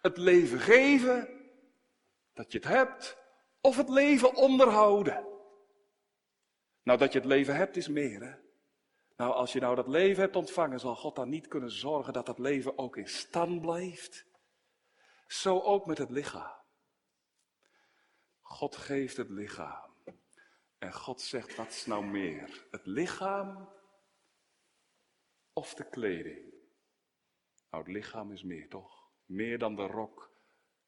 [0.00, 1.28] Het leven geven,
[2.32, 3.16] dat je het hebt,
[3.60, 5.26] of het leven onderhouden?
[6.82, 8.34] Nou, dat je het leven hebt is meer, hè?
[9.20, 12.26] Nou, als je nou dat leven hebt ontvangen, zal God dan niet kunnen zorgen dat
[12.26, 14.26] dat leven ook in stand blijft?
[15.26, 16.56] Zo ook met het lichaam.
[18.40, 19.94] God geeft het lichaam.
[20.78, 22.66] En God zegt, wat is nou meer?
[22.70, 23.68] Het lichaam
[25.52, 26.54] of de kleding?
[27.70, 29.10] Nou, het lichaam is meer, toch?
[29.24, 30.32] Meer dan de rok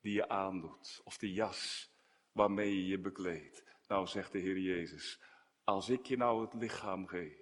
[0.00, 1.92] die je aandoet of de jas
[2.30, 3.64] waarmee je je bekleedt.
[3.88, 5.22] Nou, zegt de Heer Jezus,
[5.64, 7.41] als ik je nou het lichaam geef,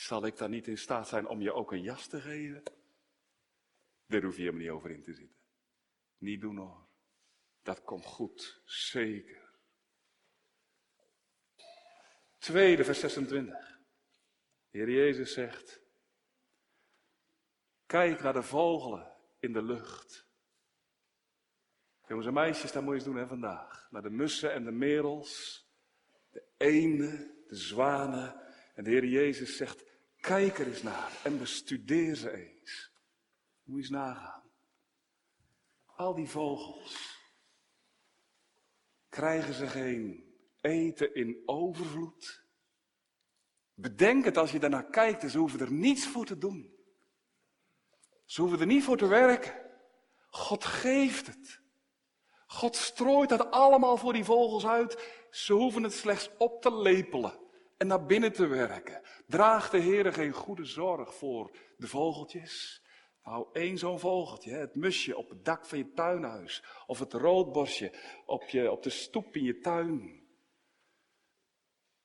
[0.00, 2.62] zal ik dan niet in staat zijn om je ook een jas te geven?
[4.06, 5.36] Daar hoef je helemaal niet over in te zitten.
[6.18, 6.88] Niet doen hoor.
[7.62, 9.58] Dat komt goed, zeker.
[12.38, 13.78] Tweede, vers 26.
[14.70, 15.80] De Heer Jezus zegt,
[17.86, 20.28] kijk naar de vogelen in de lucht.
[22.06, 23.90] Jongens en meisjes, dat moet je eens doen hè, vandaag.
[23.90, 25.64] Naar de mussen en de merels,
[26.30, 28.40] de eenden, de zwanen.
[28.74, 29.89] En de Heer Jezus zegt,
[30.20, 32.90] kijk er eens naar en bestudeer ze eens.
[33.62, 34.42] Moet eens nagaan.
[35.84, 37.18] Al die vogels,
[39.08, 42.44] krijgen ze geen eten in overvloed?
[43.74, 46.74] Bedenk het als je daarnaar kijkt, ze hoeven er niets voor te doen.
[48.24, 49.54] Ze hoeven er niet voor te werken.
[50.30, 51.60] God geeft het.
[52.46, 55.12] God strooit dat allemaal voor die vogels uit.
[55.30, 57.38] Ze hoeven het slechts op te lepelen
[57.80, 59.02] en naar binnen te werken.
[59.26, 62.82] Draagt de Heer geen goede zorg voor de vogeltjes?
[63.24, 66.64] Nou, één zo'n vogeltje, het musje op het dak van je tuinhuis.
[66.86, 67.92] Of het roodborstje
[68.26, 70.28] op, je, op de stoep in je tuin.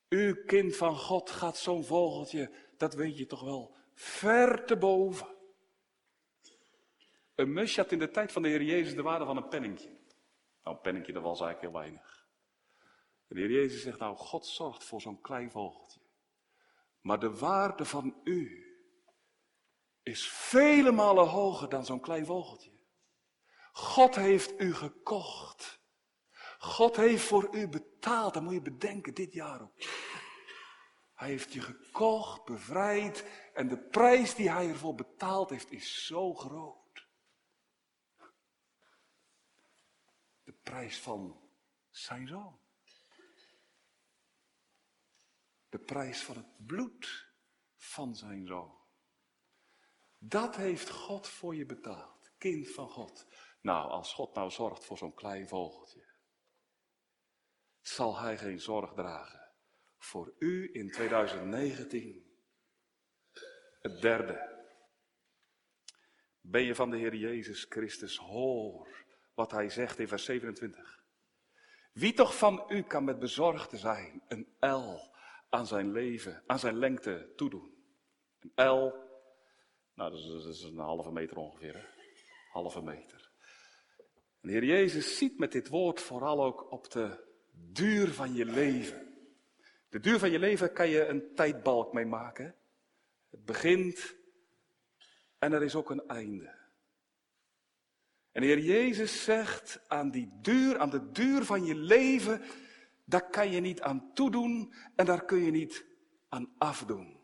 [0.09, 5.27] U kind van God gaat zo'n vogeltje, dat weet je toch wel, ver te boven.
[7.35, 9.89] Een musje had in de tijd van de Heer Jezus de waarde van een penningje.
[10.63, 12.14] Nou, een penningje, dat was eigenlijk heel weinig.
[13.27, 15.99] De Heer Jezus zegt, nou, God zorgt voor zo'n klein vogeltje.
[17.01, 18.65] Maar de waarde van u
[20.03, 22.71] is vele malen hoger dan zo'n klein vogeltje.
[23.71, 25.83] God heeft u gekocht.
[26.57, 28.33] God heeft voor u betaald.
[28.33, 29.73] Dat moet je bedenken, dit jaar ook.
[31.13, 33.25] Hij heeft je gekocht, bevrijd.
[33.53, 37.07] En de prijs die hij ervoor betaald heeft is zo groot.
[40.43, 41.41] De prijs van
[41.89, 42.59] zijn zoon.
[45.75, 47.31] De prijs van het bloed
[47.75, 48.77] van zijn zoon.
[50.19, 53.27] Dat heeft God voor je betaald, kind van God.
[53.61, 56.05] Nou, als God nou zorgt voor zo'n klein vogeltje,
[57.81, 59.51] zal Hij geen zorg dragen
[59.97, 62.39] voor u in 2019.
[63.79, 64.65] Het derde.
[66.41, 71.03] Ben je van de Heer Jezus Christus, hoor wat Hij zegt in vers 27.
[71.93, 75.13] Wie toch van u kan met bezorgde zijn een L
[75.55, 77.73] aan zijn leven, aan zijn lengte toedoen?
[78.39, 79.03] Een L
[79.95, 81.89] nou, dat is, een halve meter ongeveer.
[82.51, 83.29] Halve meter.
[84.41, 88.45] En de Heer Jezus ziet met dit woord vooral ook op de duur van je
[88.45, 89.13] leven.
[89.89, 92.55] De duur van je leven kan je een tijdbalk mee maken.
[93.29, 94.15] Het begint
[95.39, 96.53] en er is ook een einde.
[98.31, 102.41] En de Heer Jezus zegt aan die duur, aan de duur van je leven,
[103.05, 105.85] daar kan je niet aan toedoen en daar kun je niet
[106.29, 107.23] aan afdoen.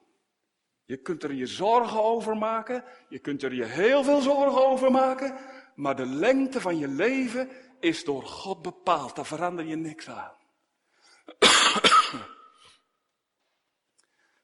[0.86, 4.92] Je kunt er je zorgen over maken, je kunt er je heel veel zorgen over
[4.92, 5.38] maken,
[5.76, 9.16] maar de lengte van je leven is door God bepaald.
[9.16, 10.36] Daar verander je niks aan.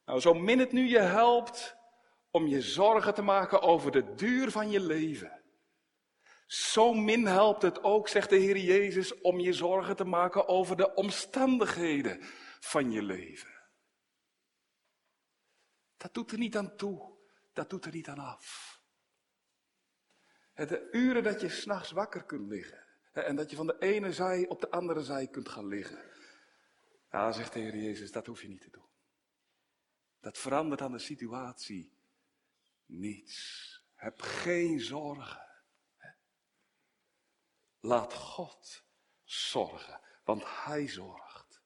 [0.06, 1.76] nou, zo min het nu je helpt
[2.32, 5.42] om je zorgen te maken over de duur van je leven.
[6.48, 10.78] Zo min helpt het ook, zegt de Heer Jezus, om je zorgen te maken over
[10.78, 12.20] de omstandigheden
[12.60, 13.56] van je leven.
[15.98, 17.16] Dat doet er niet aan toe.
[17.54, 18.76] Dat doet er niet aan af.
[20.54, 22.86] De uren dat je s'nachts wakker kunt liggen.
[23.12, 26.12] En dat je van de ene zij op de andere zij kunt gaan liggen.
[27.12, 28.90] Ja, zegt de Heer Jezus, dat hoef je niet te doen.
[30.20, 31.94] Dat verandert aan de situatie
[32.86, 33.66] niets.
[33.96, 35.47] Heb geen zorgen.
[37.80, 38.84] Laat God
[39.24, 41.62] zorgen, want Hij zorgt.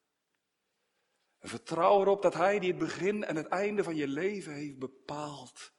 [1.40, 5.74] Vertrouw erop dat Hij die het begin en het einde van je leven heeft bepaald,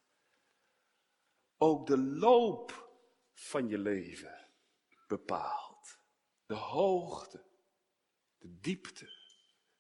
[1.57, 2.91] ook de loop
[3.33, 4.49] van je leven
[5.07, 6.01] bepaalt.
[6.47, 7.45] De hoogte,
[8.39, 9.11] de diepte,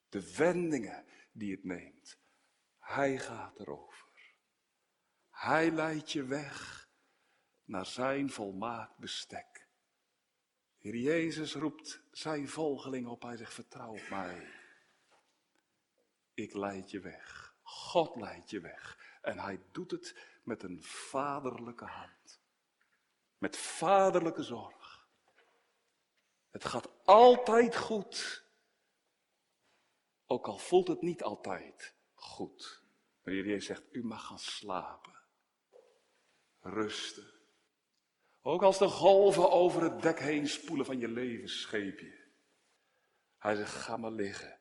[0.09, 2.19] de wendingen die het neemt.
[2.79, 4.11] Hij gaat erover.
[5.31, 6.89] Hij leidt je weg
[7.65, 9.52] naar zijn volmaakt bestek.
[10.91, 13.23] Jezus roept zijn volgeling op.
[13.23, 14.49] Hij zegt, vertrouw op mij.
[16.35, 17.55] Ik leid je weg.
[17.63, 18.99] God leidt je weg.
[19.23, 22.41] En hij doet het met een vaderlijke hand.
[23.39, 25.07] Met vaderlijke zorg.
[26.51, 28.45] Het gaat altijd goed.
[30.27, 32.83] Ook al voelt het niet altijd goed.
[33.23, 35.19] Maar Jezus zegt, u mag gaan slapen.
[36.61, 37.32] Rusten.
[38.43, 42.21] Ook als de golven over het dek heen spoelen van je levensscheepje.
[43.39, 44.59] Hij zegt, ga maar liggen.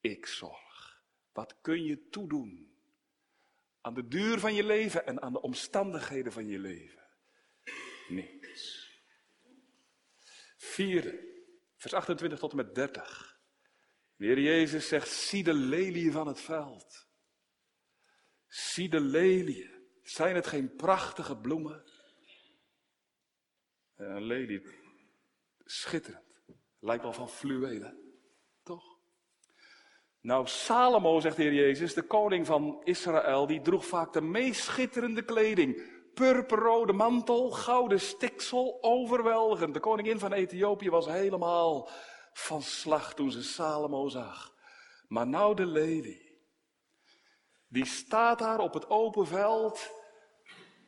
[0.00, 1.02] Ik zorg.
[1.32, 2.76] Wat kun je toedoen?
[3.80, 7.06] Aan de duur van je leven en aan de omstandigheden van je leven.
[8.08, 8.90] Niks.
[10.56, 11.42] Vierde,
[11.76, 13.40] vers 28 tot en met 30.
[14.16, 17.06] De Jezus zegt, zie de leliën van het veld.
[18.46, 19.76] Zie de leliën.
[20.02, 21.84] Zijn het geen prachtige bloemen?
[23.98, 24.62] Een lelie,
[25.64, 26.24] schitterend.
[26.80, 27.98] Lijkt wel van fluwelen,
[28.62, 28.98] toch?
[30.20, 34.60] Nou, Salomo, zegt de Heer Jezus, de koning van Israël, die droeg vaak de meest
[34.60, 35.96] schitterende kleding.
[36.14, 39.74] Purperrode mantel, gouden stiksel, overweldigend.
[39.74, 41.88] De koningin van Ethiopië was helemaal
[42.32, 44.54] van slag toen ze Salomo zag.
[45.08, 46.40] Maar nou de lelie.
[47.68, 49.90] Die staat daar op het open veld,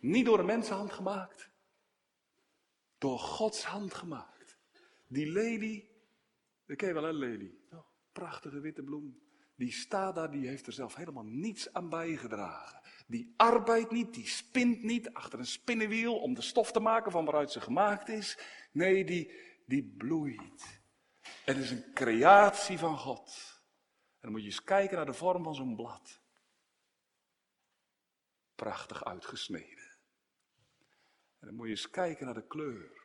[0.01, 1.50] niet door een mensenhand gemaakt,
[3.01, 4.59] door Gods hand gemaakt.
[5.07, 5.91] Die lelie,
[6.67, 7.59] dat ken je wel een lelie.
[7.73, 9.21] Oh, prachtige witte bloem.
[9.57, 12.81] Die staat daar, die heeft er zelf helemaal niets aan bijgedragen.
[13.07, 17.25] Die arbeidt niet, die spint niet achter een spinnenwiel om de stof te maken van
[17.25, 18.39] waaruit ze gemaakt is.
[18.73, 19.33] Nee, die,
[19.67, 20.81] die bloeit.
[21.45, 23.59] Het is een creatie van God.
[24.13, 26.21] En dan moet je eens kijken naar de vorm van zo'n blad.
[28.55, 29.80] Prachtig uitgesneden.
[31.41, 33.03] En dan moet je eens kijken naar de kleur.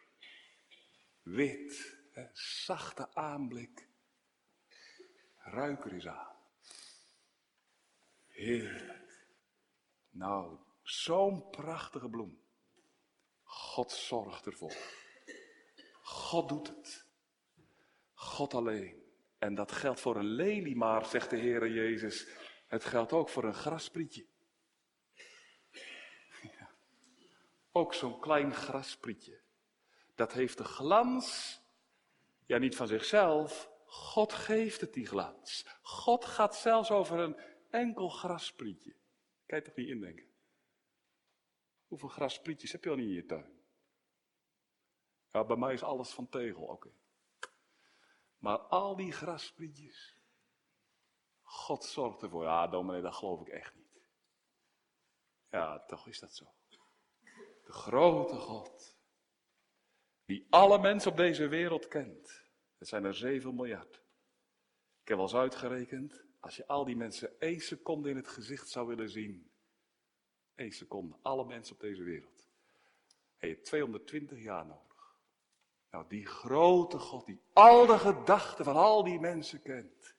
[1.21, 1.97] Wit,
[2.33, 3.87] zachte aanblik.
[5.37, 6.35] Ruik er eens aan.
[8.27, 9.27] Heerlijk.
[10.09, 12.43] Nou, zo'n prachtige bloem.
[13.43, 14.75] God zorgt ervoor.
[16.01, 17.05] God doet het.
[18.13, 19.03] God alleen.
[19.37, 22.27] En dat geldt voor een lelie, maar, zegt de Heere Jezus,
[22.67, 24.25] het geldt ook voor een grasprietje.
[26.41, 26.75] Ja.
[27.77, 29.41] Ook zo'n klein grasprietje.
[30.15, 31.59] Dat heeft de glans,
[32.45, 35.65] ja niet van zichzelf, God geeft het die glans.
[35.81, 38.95] God gaat zelfs over een enkel grasprietje.
[39.45, 40.25] Je toch niet indenken?
[41.87, 43.59] Hoeveel grasprietjes heb je al niet in je tuin?
[45.31, 46.91] Ja, bij mij is alles van tegel, oké.
[48.37, 50.17] Maar al die grasprietjes,
[51.41, 52.43] God zorgt ervoor.
[52.43, 54.09] Ja, dominee, dat geloof ik echt niet.
[55.49, 56.54] Ja, toch is dat zo.
[57.85, 58.95] Grote God,
[60.25, 62.41] die alle mensen op deze wereld kent.
[62.77, 63.95] Het zijn er 7 miljard.
[65.01, 68.69] Ik heb wel eens uitgerekend, als je al die mensen één seconde in het gezicht
[68.69, 69.51] zou willen zien.
[70.55, 72.49] één seconde, alle mensen op deze wereld.
[73.37, 75.19] Heb je 220 jaar nodig.
[75.91, 80.14] Nou, die grote God die al de gedachten van al die mensen kent,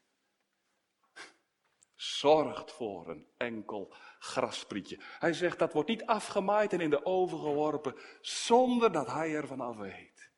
[1.96, 5.00] zorgt voor een enkel grasprietje.
[5.18, 9.60] Hij zegt dat wordt niet afgemaaid en in de oven geworpen zonder dat hij ervan
[9.60, 10.30] af weet.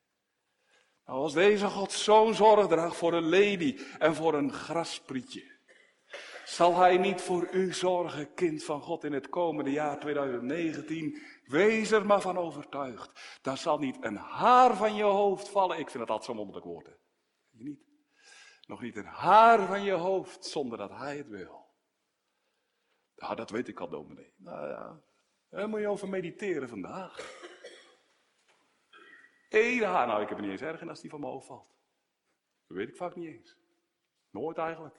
[1.06, 5.56] Nou, als deze God zo'n zorg draagt voor een lady en voor een grasprietje,
[6.44, 11.18] zal hij niet voor u zorgen, kind van God, in het komende jaar 2019?
[11.44, 13.38] Wees er maar van overtuigd.
[13.42, 15.78] Daar zal niet een haar van je hoofd vallen.
[15.78, 16.88] Ik vind het altijd zo wonderlijk woord.
[17.50, 17.87] Niet.
[18.68, 21.66] Nog niet een haar van je hoofd zonder dat hij het wil.
[23.14, 24.32] Ja, dat weet ik al, dominee.
[24.36, 25.00] Nou ja,
[25.48, 27.16] daar moet je over mediteren vandaag.
[29.48, 31.46] Eén haar, nou ik heb het niet eens erg en als die van mijn hoofd
[31.46, 31.74] valt.
[32.66, 33.56] Dat weet ik vaak niet eens.
[34.30, 34.96] Nooit eigenlijk.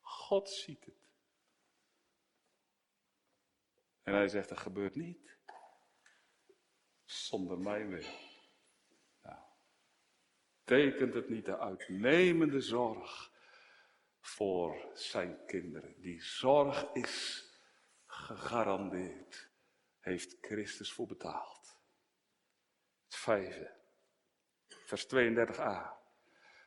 [0.00, 1.08] God ziet het.
[4.02, 5.36] En hij zegt, dat gebeurt niet
[7.04, 8.32] zonder mijn wil.
[10.64, 13.32] Tekent het niet de uitnemende zorg
[14.20, 15.94] voor zijn kinderen?
[16.00, 17.48] Die zorg is
[18.06, 19.52] gegarandeerd.
[20.00, 21.78] Heeft Christus voor betaald.
[23.04, 23.76] Het vijfde,
[24.68, 26.02] vers 32a.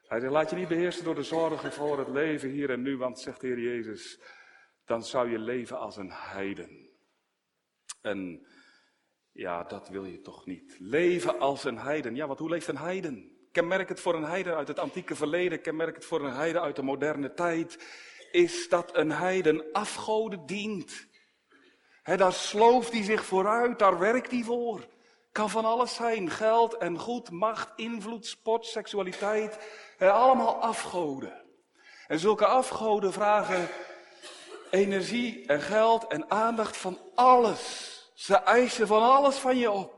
[0.08, 2.98] Hij zegt, laat je niet beheersen door de zorgen voor het leven hier en nu,
[2.98, 4.20] want zegt de Heer Jezus,
[4.86, 6.90] dan zou je leven als een heiden.
[8.02, 8.48] En
[9.32, 10.80] ja, dat wil je toch niet.
[10.80, 12.16] Leven als een heiden.
[12.16, 13.37] Ja, want hoe leeft een heiden?
[13.58, 16.76] Kenmerk het voor een heiden uit het antieke verleden, kenmerk het voor een heiden uit
[16.76, 17.78] de moderne tijd,
[18.32, 21.08] is dat een heiden afgoden dient.
[22.04, 24.88] Daar slooft hij zich vooruit, daar werkt hij voor.
[25.32, 29.58] Kan van alles zijn, geld en goed, macht, invloed, sport, seksualiteit,
[30.00, 31.42] allemaal afgoden.
[32.08, 33.70] En zulke afgoden vragen
[34.72, 38.12] energie en geld en aandacht van alles.
[38.14, 39.97] Ze eisen van alles van je op.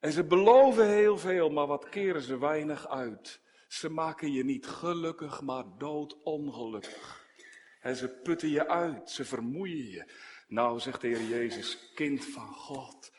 [0.00, 3.40] En ze beloven heel veel, maar wat keren ze weinig uit.
[3.68, 7.26] Ze maken je niet gelukkig, maar doodongelukkig.
[7.80, 10.12] En ze putten je uit, ze vermoeien je.
[10.48, 13.12] Nou, zegt de Heer Jezus, kind van God.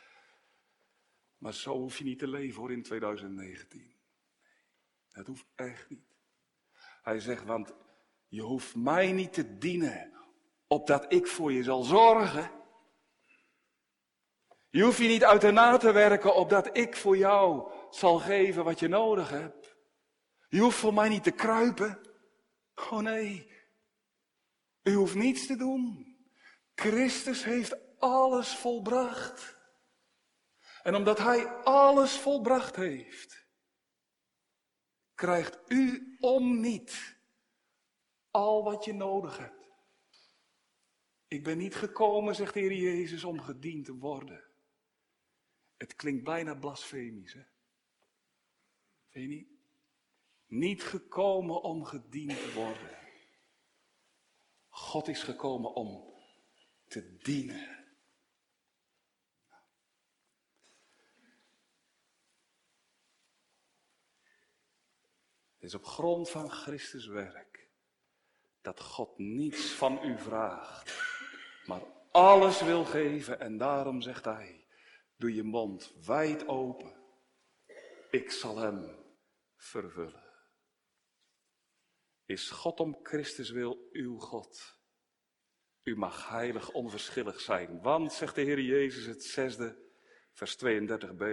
[1.37, 3.79] Maar zo hoef je niet te leven hoor in 2019.
[3.79, 3.93] Nee,
[5.11, 6.15] dat hoeft echt niet.
[7.01, 7.73] Hij zegt, want
[8.27, 10.13] je hoeft mij niet te dienen,
[10.67, 12.58] opdat ik voor je zal zorgen.
[14.69, 18.63] Je hoeft je niet uit de na te werken, opdat ik voor jou zal geven
[18.63, 19.75] wat je nodig hebt.
[20.47, 22.01] Je hoeft voor mij niet te kruipen.
[22.75, 23.51] Oh nee,
[24.83, 26.17] u hoeft niets te doen.
[26.75, 29.57] Christus heeft alles volbracht.
[30.83, 33.47] En omdat Hij alles volbracht heeft,
[35.15, 37.17] krijgt u om niet
[38.31, 39.69] al wat je nodig hebt.
[41.27, 44.48] Ik ben niet gekomen, zegt de Heer Jezus, om gediend te worden.
[45.79, 47.43] Het klinkt bijna blasfemisch, hè?
[49.11, 49.47] Weet je niet?
[50.45, 52.97] Niet gekomen om gediend te worden.
[54.69, 56.13] God is gekomen om
[56.87, 57.87] te dienen.
[65.53, 67.69] Het is op grond van Christus werk
[68.61, 71.01] dat God niets van u vraagt,
[71.65, 74.58] maar alles wil geven en daarom zegt hij,
[75.19, 76.93] doe je mond wijd open,
[78.11, 79.05] ik zal hem
[79.55, 80.27] vervullen.
[82.25, 84.77] Is God om Christus wil uw God?
[85.83, 89.91] U mag heilig onverschillig zijn, want, zegt de Heer Jezus het zesde,
[90.31, 91.25] vers 32b,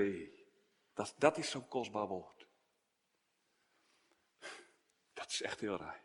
[0.95, 2.49] dat, dat is zo'n kostbaar woord.
[5.13, 6.05] Dat is echt heel rijk.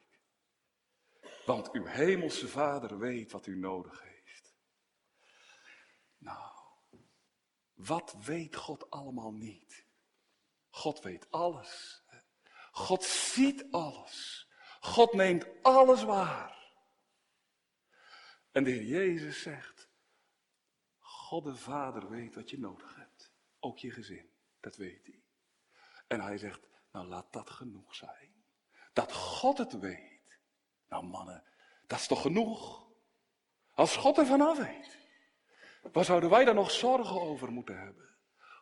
[1.46, 4.56] Want uw hemelse Vader weet wat u nodig heeft.
[6.18, 6.51] Nou,
[7.86, 9.86] wat weet God allemaal niet?
[10.70, 12.04] God weet alles.
[12.72, 14.50] God ziet alles.
[14.80, 16.74] God neemt alles waar.
[18.52, 19.90] En de Heer Jezus zegt,
[20.98, 23.32] God de Vader weet wat je nodig hebt.
[23.60, 25.24] Ook je gezin, dat weet hij.
[26.08, 28.44] En hij zegt, nou laat dat genoeg zijn.
[28.94, 30.40] Dat God het weet.
[30.88, 31.44] Nou mannen,
[31.88, 32.88] dat is toch genoeg?
[33.74, 35.01] Als God er vanaf weet.
[35.92, 38.10] Waar zouden wij dan nog zorgen over moeten hebben?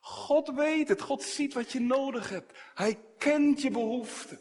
[0.02, 2.58] God weet het, God ziet wat je nodig hebt.
[2.74, 4.40] Hij kent je behoeften.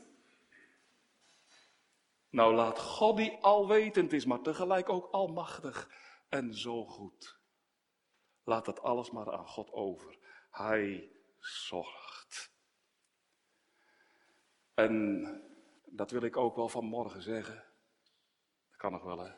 [2.30, 5.90] Nou laat God die alwetend is, maar tegelijk ook almachtig
[6.28, 7.38] en zo goed.
[8.44, 10.18] Laat dat alles maar aan God over.
[10.50, 12.52] Hij zorgt.
[14.74, 15.22] En
[15.84, 17.64] dat wil ik ook wel vanmorgen zeggen.
[18.68, 19.32] Dat kan nog wel hè.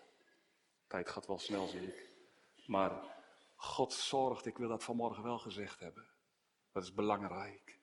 [0.87, 2.11] Tijd gaat wel snel zie ik.
[2.67, 3.20] Maar
[3.63, 6.07] God zorgt, ik wil dat vanmorgen wel gezegd hebben.
[6.73, 7.79] Dat is belangrijk.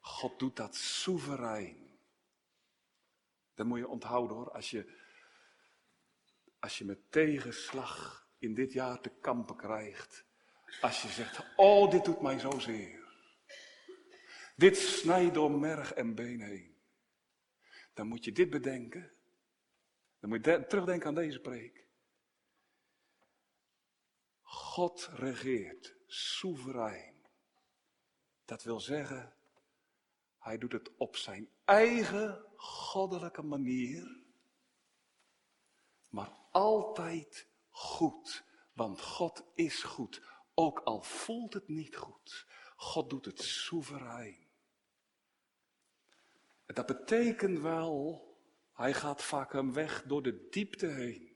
[0.00, 1.98] God doet dat soeverein.
[3.54, 4.50] Dat moet je onthouden hoor.
[4.50, 4.92] Als je,
[6.58, 10.24] als je met tegenslag in dit jaar te kampen krijgt.
[10.80, 13.02] Als je zegt, oh dit doet mij zozeer.
[14.56, 16.76] Dit snijdt door merg en been heen.
[17.92, 19.12] Dan moet je dit bedenken.
[20.20, 21.83] Dan moet je terugdenken aan deze preek.
[24.54, 27.14] God regeert soeverein.
[28.44, 29.34] Dat wil zeggen,
[30.38, 34.20] hij doet het op zijn eigen goddelijke manier,
[36.08, 38.44] maar altijd goed.
[38.72, 40.22] Want God is goed,
[40.54, 42.46] ook al voelt het niet goed.
[42.76, 44.46] God doet het soeverein.
[46.66, 48.28] En dat betekent wel,
[48.72, 51.33] hij gaat vaak een weg door de diepte heen.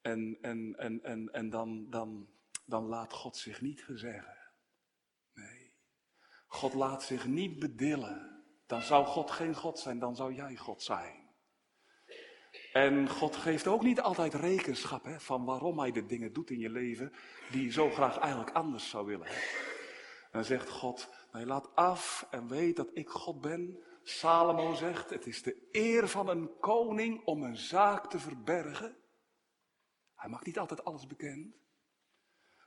[0.00, 2.28] En, en, en, en, en dan, dan,
[2.64, 4.38] dan laat God zich niet gezeggen.
[5.34, 5.72] Nee.
[6.46, 8.44] God laat zich niet bedillen.
[8.66, 11.28] Dan zou God geen God zijn, dan zou jij God zijn.
[12.72, 16.58] En God geeft ook niet altijd rekenschap hè, van waarom hij de dingen doet in
[16.58, 17.12] je leven
[17.50, 19.28] die je zo graag eigenlijk anders zou willen.
[20.30, 23.82] Dan zegt God, nee, laat af en weet dat ik God ben.
[24.02, 28.96] Salomo zegt, het is de eer van een koning om een zaak te verbergen.
[30.20, 31.56] Hij maakt niet altijd alles bekend.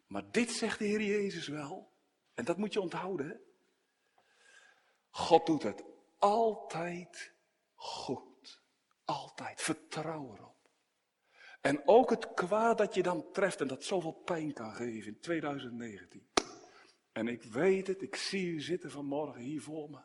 [0.07, 1.91] Maar dit zegt de Heer Jezus wel.
[2.33, 3.41] En dat moet je onthouden.
[5.09, 5.83] God doet het
[6.17, 7.33] altijd
[7.73, 8.61] goed.
[9.05, 9.61] Altijd.
[9.61, 10.69] Vertrouw erop.
[11.61, 15.19] En ook het kwaad dat je dan treft en dat zoveel pijn kan geven in
[15.19, 16.27] 2019.
[17.11, 20.01] En ik weet het, ik zie u zitten vanmorgen hier voor me.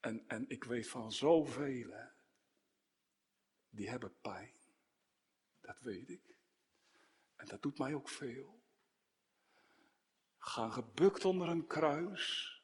[0.00, 1.94] En, en ik weet van zoveel,
[3.70, 4.59] die hebben pijn.
[5.70, 6.34] Dat weet ik.
[7.36, 8.60] En dat doet mij ook veel.
[10.38, 12.54] Gaan gebukt onder een kruis.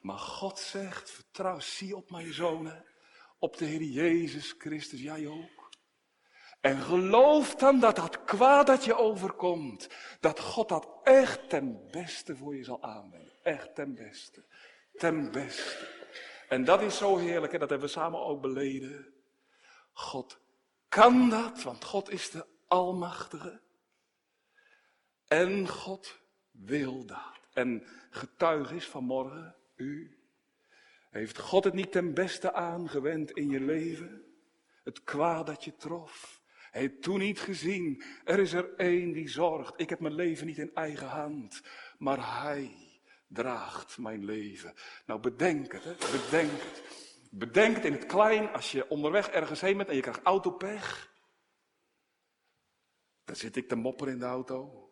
[0.00, 2.84] Maar God zegt, vertrouw, zie op mijn zonen,
[3.38, 5.70] op de Heer Jezus Christus, jij ook.
[6.60, 9.88] En geloof dan dat dat kwaad dat je overkomt,
[10.20, 13.32] dat God dat echt ten beste voor je zal aanwenden.
[13.42, 14.44] Echt ten beste.
[14.92, 15.88] Ten beste.
[16.48, 19.14] En dat is zo heerlijk, en dat hebben we samen ook beleden.
[19.92, 20.41] God
[20.92, 23.60] kan dat, want God is de Almachtige.
[25.28, 26.20] En God
[26.50, 27.40] wil dat.
[27.52, 30.18] En getuig is vanmorgen, u.
[31.10, 34.24] Heeft God het niet ten beste aangewend in je leven?
[34.84, 36.40] Het kwaad dat je trof.
[36.70, 39.80] Hij heeft toen niet gezien, er is er één die zorgt.
[39.80, 41.62] Ik heb mijn leven niet in eigen hand,
[41.98, 42.76] maar hij
[43.26, 44.74] draagt mijn leven.
[45.06, 45.94] Nou, bedenk het, hè?
[45.94, 46.82] bedenk het.
[47.34, 51.14] Bedenk in het klein als je onderweg ergens heen bent en je krijgt autopech.
[53.24, 54.90] Dan zit ik te mopperen in de auto.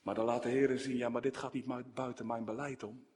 [0.00, 3.06] Maar dan laat de Heer zien, ja, maar dit gaat niet buiten mijn beleid om.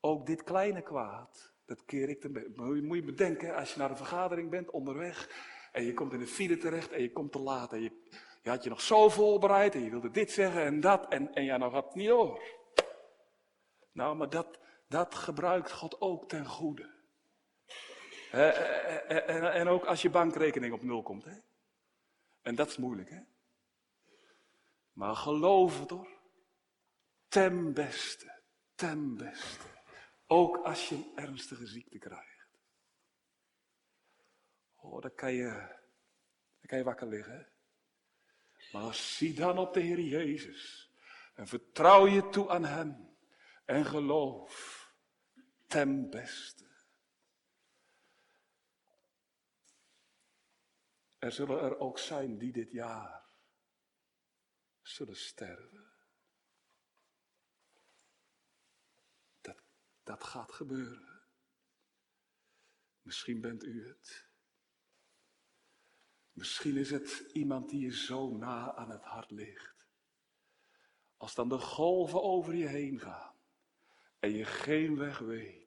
[0.00, 2.52] Ook dit kleine kwaad, dat keer ik te
[2.82, 5.30] Moet je bedenken, als je naar een vergadering bent, onderweg,
[5.72, 7.72] en je komt in de file terecht en je komt te laat.
[7.72, 7.92] En je,
[8.42, 11.56] had je nog zo voorbereid en je wilde dit zeggen en dat, en, en ja,
[11.56, 12.42] nou gaat het niet door.
[13.92, 14.58] Nou, maar dat,
[14.88, 16.96] dat gebruikt God ook ten goede.
[18.30, 21.24] En, en, ook als je bankrekening op nul komt.
[21.24, 21.38] Hè?
[22.42, 23.20] En dat is moeilijk, hè?
[24.92, 26.08] Maar geloof het hoor.
[27.28, 28.42] Ten beste,
[28.74, 29.66] ten beste.
[30.26, 32.48] Ook als je een ernstige ziekte krijgt.
[34.76, 35.50] Oh, dan kan je,
[36.58, 37.52] dan kan je wakker liggen.
[38.72, 40.92] Maar zie dan op de Heer Jezus.
[41.34, 43.16] En vertrouw je toe aan Hem.
[43.64, 44.77] En geloof
[45.68, 46.66] ten beste.
[51.18, 53.26] Er zullen er ook zijn die dit jaar
[54.82, 55.92] zullen sterven.
[59.40, 59.62] Dat,
[60.02, 61.22] dat gaat gebeuren.
[63.02, 64.26] Misschien bent u het.
[66.32, 69.86] Misschien is het iemand die je zo na aan het hart ligt.
[71.16, 73.34] Als dan de golven over je heen gaan
[74.18, 75.57] en je geen weg weet,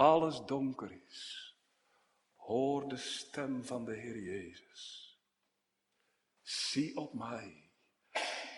[0.00, 1.54] alles donker is,
[2.34, 5.14] hoor de stem van de Heer Jezus.
[6.42, 7.70] Zie op mij,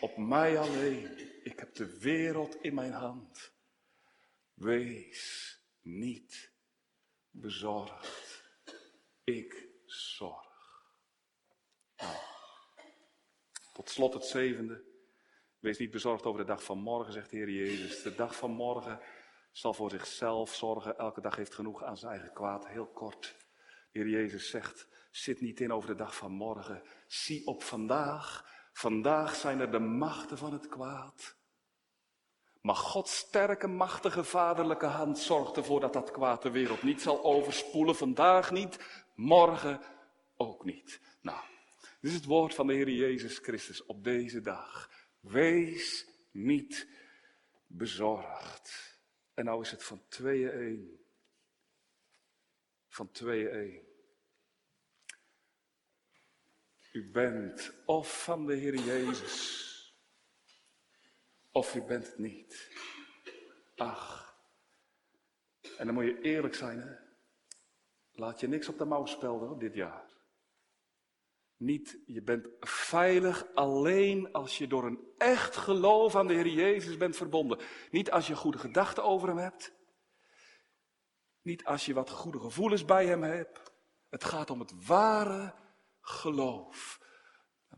[0.01, 1.45] op mij alleen.
[1.45, 3.53] Ik heb de wereld in mijn hand.
[4.55, 6.53] Wees niet
[7.31, 8.45] bezorgd.
[9.25, 10.93] Ik zorg.
[11.97, 12.17] Nou,
[13.73, 14.85] tot slot het zevende.
[15.59, 18.03] Wees niet bezorgd over de dag van morgen, zegt de Heer Jezus.
[18.03, 19.01] De dag van morgen
[19.53, 20.99] zal voor zichzelf zorgen.
[20.99, 22.67] Elke dag heeft genoeg aan zijn eigen kwaad.
[22.67, 23.37] Heel kort.
[23.93, 26.83] De Heer Jezus zegt, zit niet in over de dag van morgen.
[27.07, 28.51] Zie op vandaag.
[28.73, 31.37] Vandaag zijn er de machten van het kwaad.
[32.61, 37.25] Maar Gods sterke, machtige, vaderlijke hand zorgt ervoor dat dat kwaad de wereld niet zal
[37.25, 37.97] overspoelen.
[37.97, 38.79] Vandaag niet,
[39.15, 39.81] morgen
[40.37, 41.01] ook niet.
[41.21, 41.41] Nou,
[42.01, 44.91] dit is het woord van de Heer Jezus Christus op deze dag.
[45.21, 46.89] Wees niet
[47.67, 48.92] bezorgd.
[49.43, 51.05] En nou is het van tweeën één.
[52.89, 53.83] Van tweeën één.
[56.93, 59.97] U bent of van de Heer Jezus,
[61.51, 62.71] of u bent het niet.
[63.77, 64.37] Ach,
[65.77, 66.95] en dan moet je eerlijk zijn, hè?
[68.13, 70.11] Laat je niks op de mouw spelden dit jaar.
[71.63, 76.97] Niet, je bent veilig alleen als je door een echt geloof aan de Heer Jezus
[76.97, 77.59] bent verbonden.
[77.91, 79.73] Niet als je goede gedachten over Hem hebt.
[81.43, 83.73] Niet als je wat goede gevoelens bij Hem hebt.
[84.09, 85.55] Het gaat om het ware
[86.01, 87.01] geloof.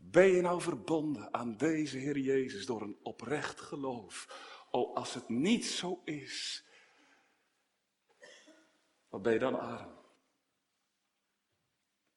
[0.01, 4.27] Ben je nou verbonden aan deze Heer Jezus door een oprecht geloof?
[4.71, 6.65] Oh, als het niet zo is,
[9.09, 9.94] wat ben je dan arm?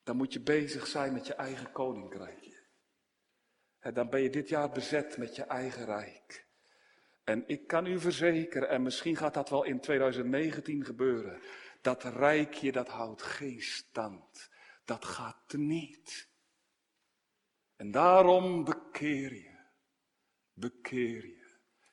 [0.09, 2.56] Dan moet je bezig zijn met je eigen koninkrijkje.
[3.78, 6.46] En dan ben je dit jaar bezet met je eigen rijk.
[7.24, 11.40] En ik kan u verzekeren, en misschien gaat dat wel in 2019 gebeuren,
[11.80, 14.50] dat rijkje dat houdt geen stand.
[14.84, 16.28] Dat gaat niet.
[17.76, 19.56] En daarom bekeer je.
[20.52, 21.46] Bekeer je.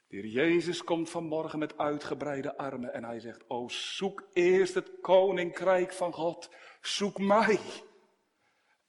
[0.08, 4.92] De heer Jezus komt vanmorgen met uitgebreide armen en hij zegt, oh zoek eerst het
[5.02, 6.50] koninkrijk van God.
[6.82, 7.60] Zoek mij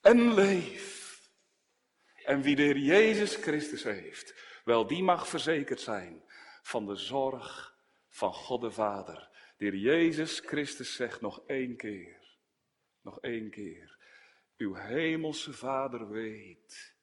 [0.06, 0.94] en leef.
[2.24, 4.34] En wie de Heer Jezus Christus heeft,
[4.64, 6.22] wel die mag verzekerd zijn
[6.62, 7.78] van de zorg
[8.08, 9.28] van God de Vader.
[9.56, 12.38] De Heer Jezus Christus zegt nog één keer,
[13.00, 13.96] nog één keer,
[14.56, 16.94] uw hemelse Vader weet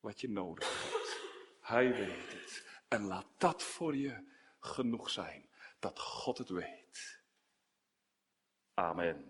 [0.00, 1.20] wat je nodig hebt.
[1.60, 2.66] Hij weet het.
[2.88, 4.24] En laat dat voor je
[4.60, 5.48] genoeg zijn,
[5.78, 7.20] dat God het weet.
[8.74, 9.26] Amen.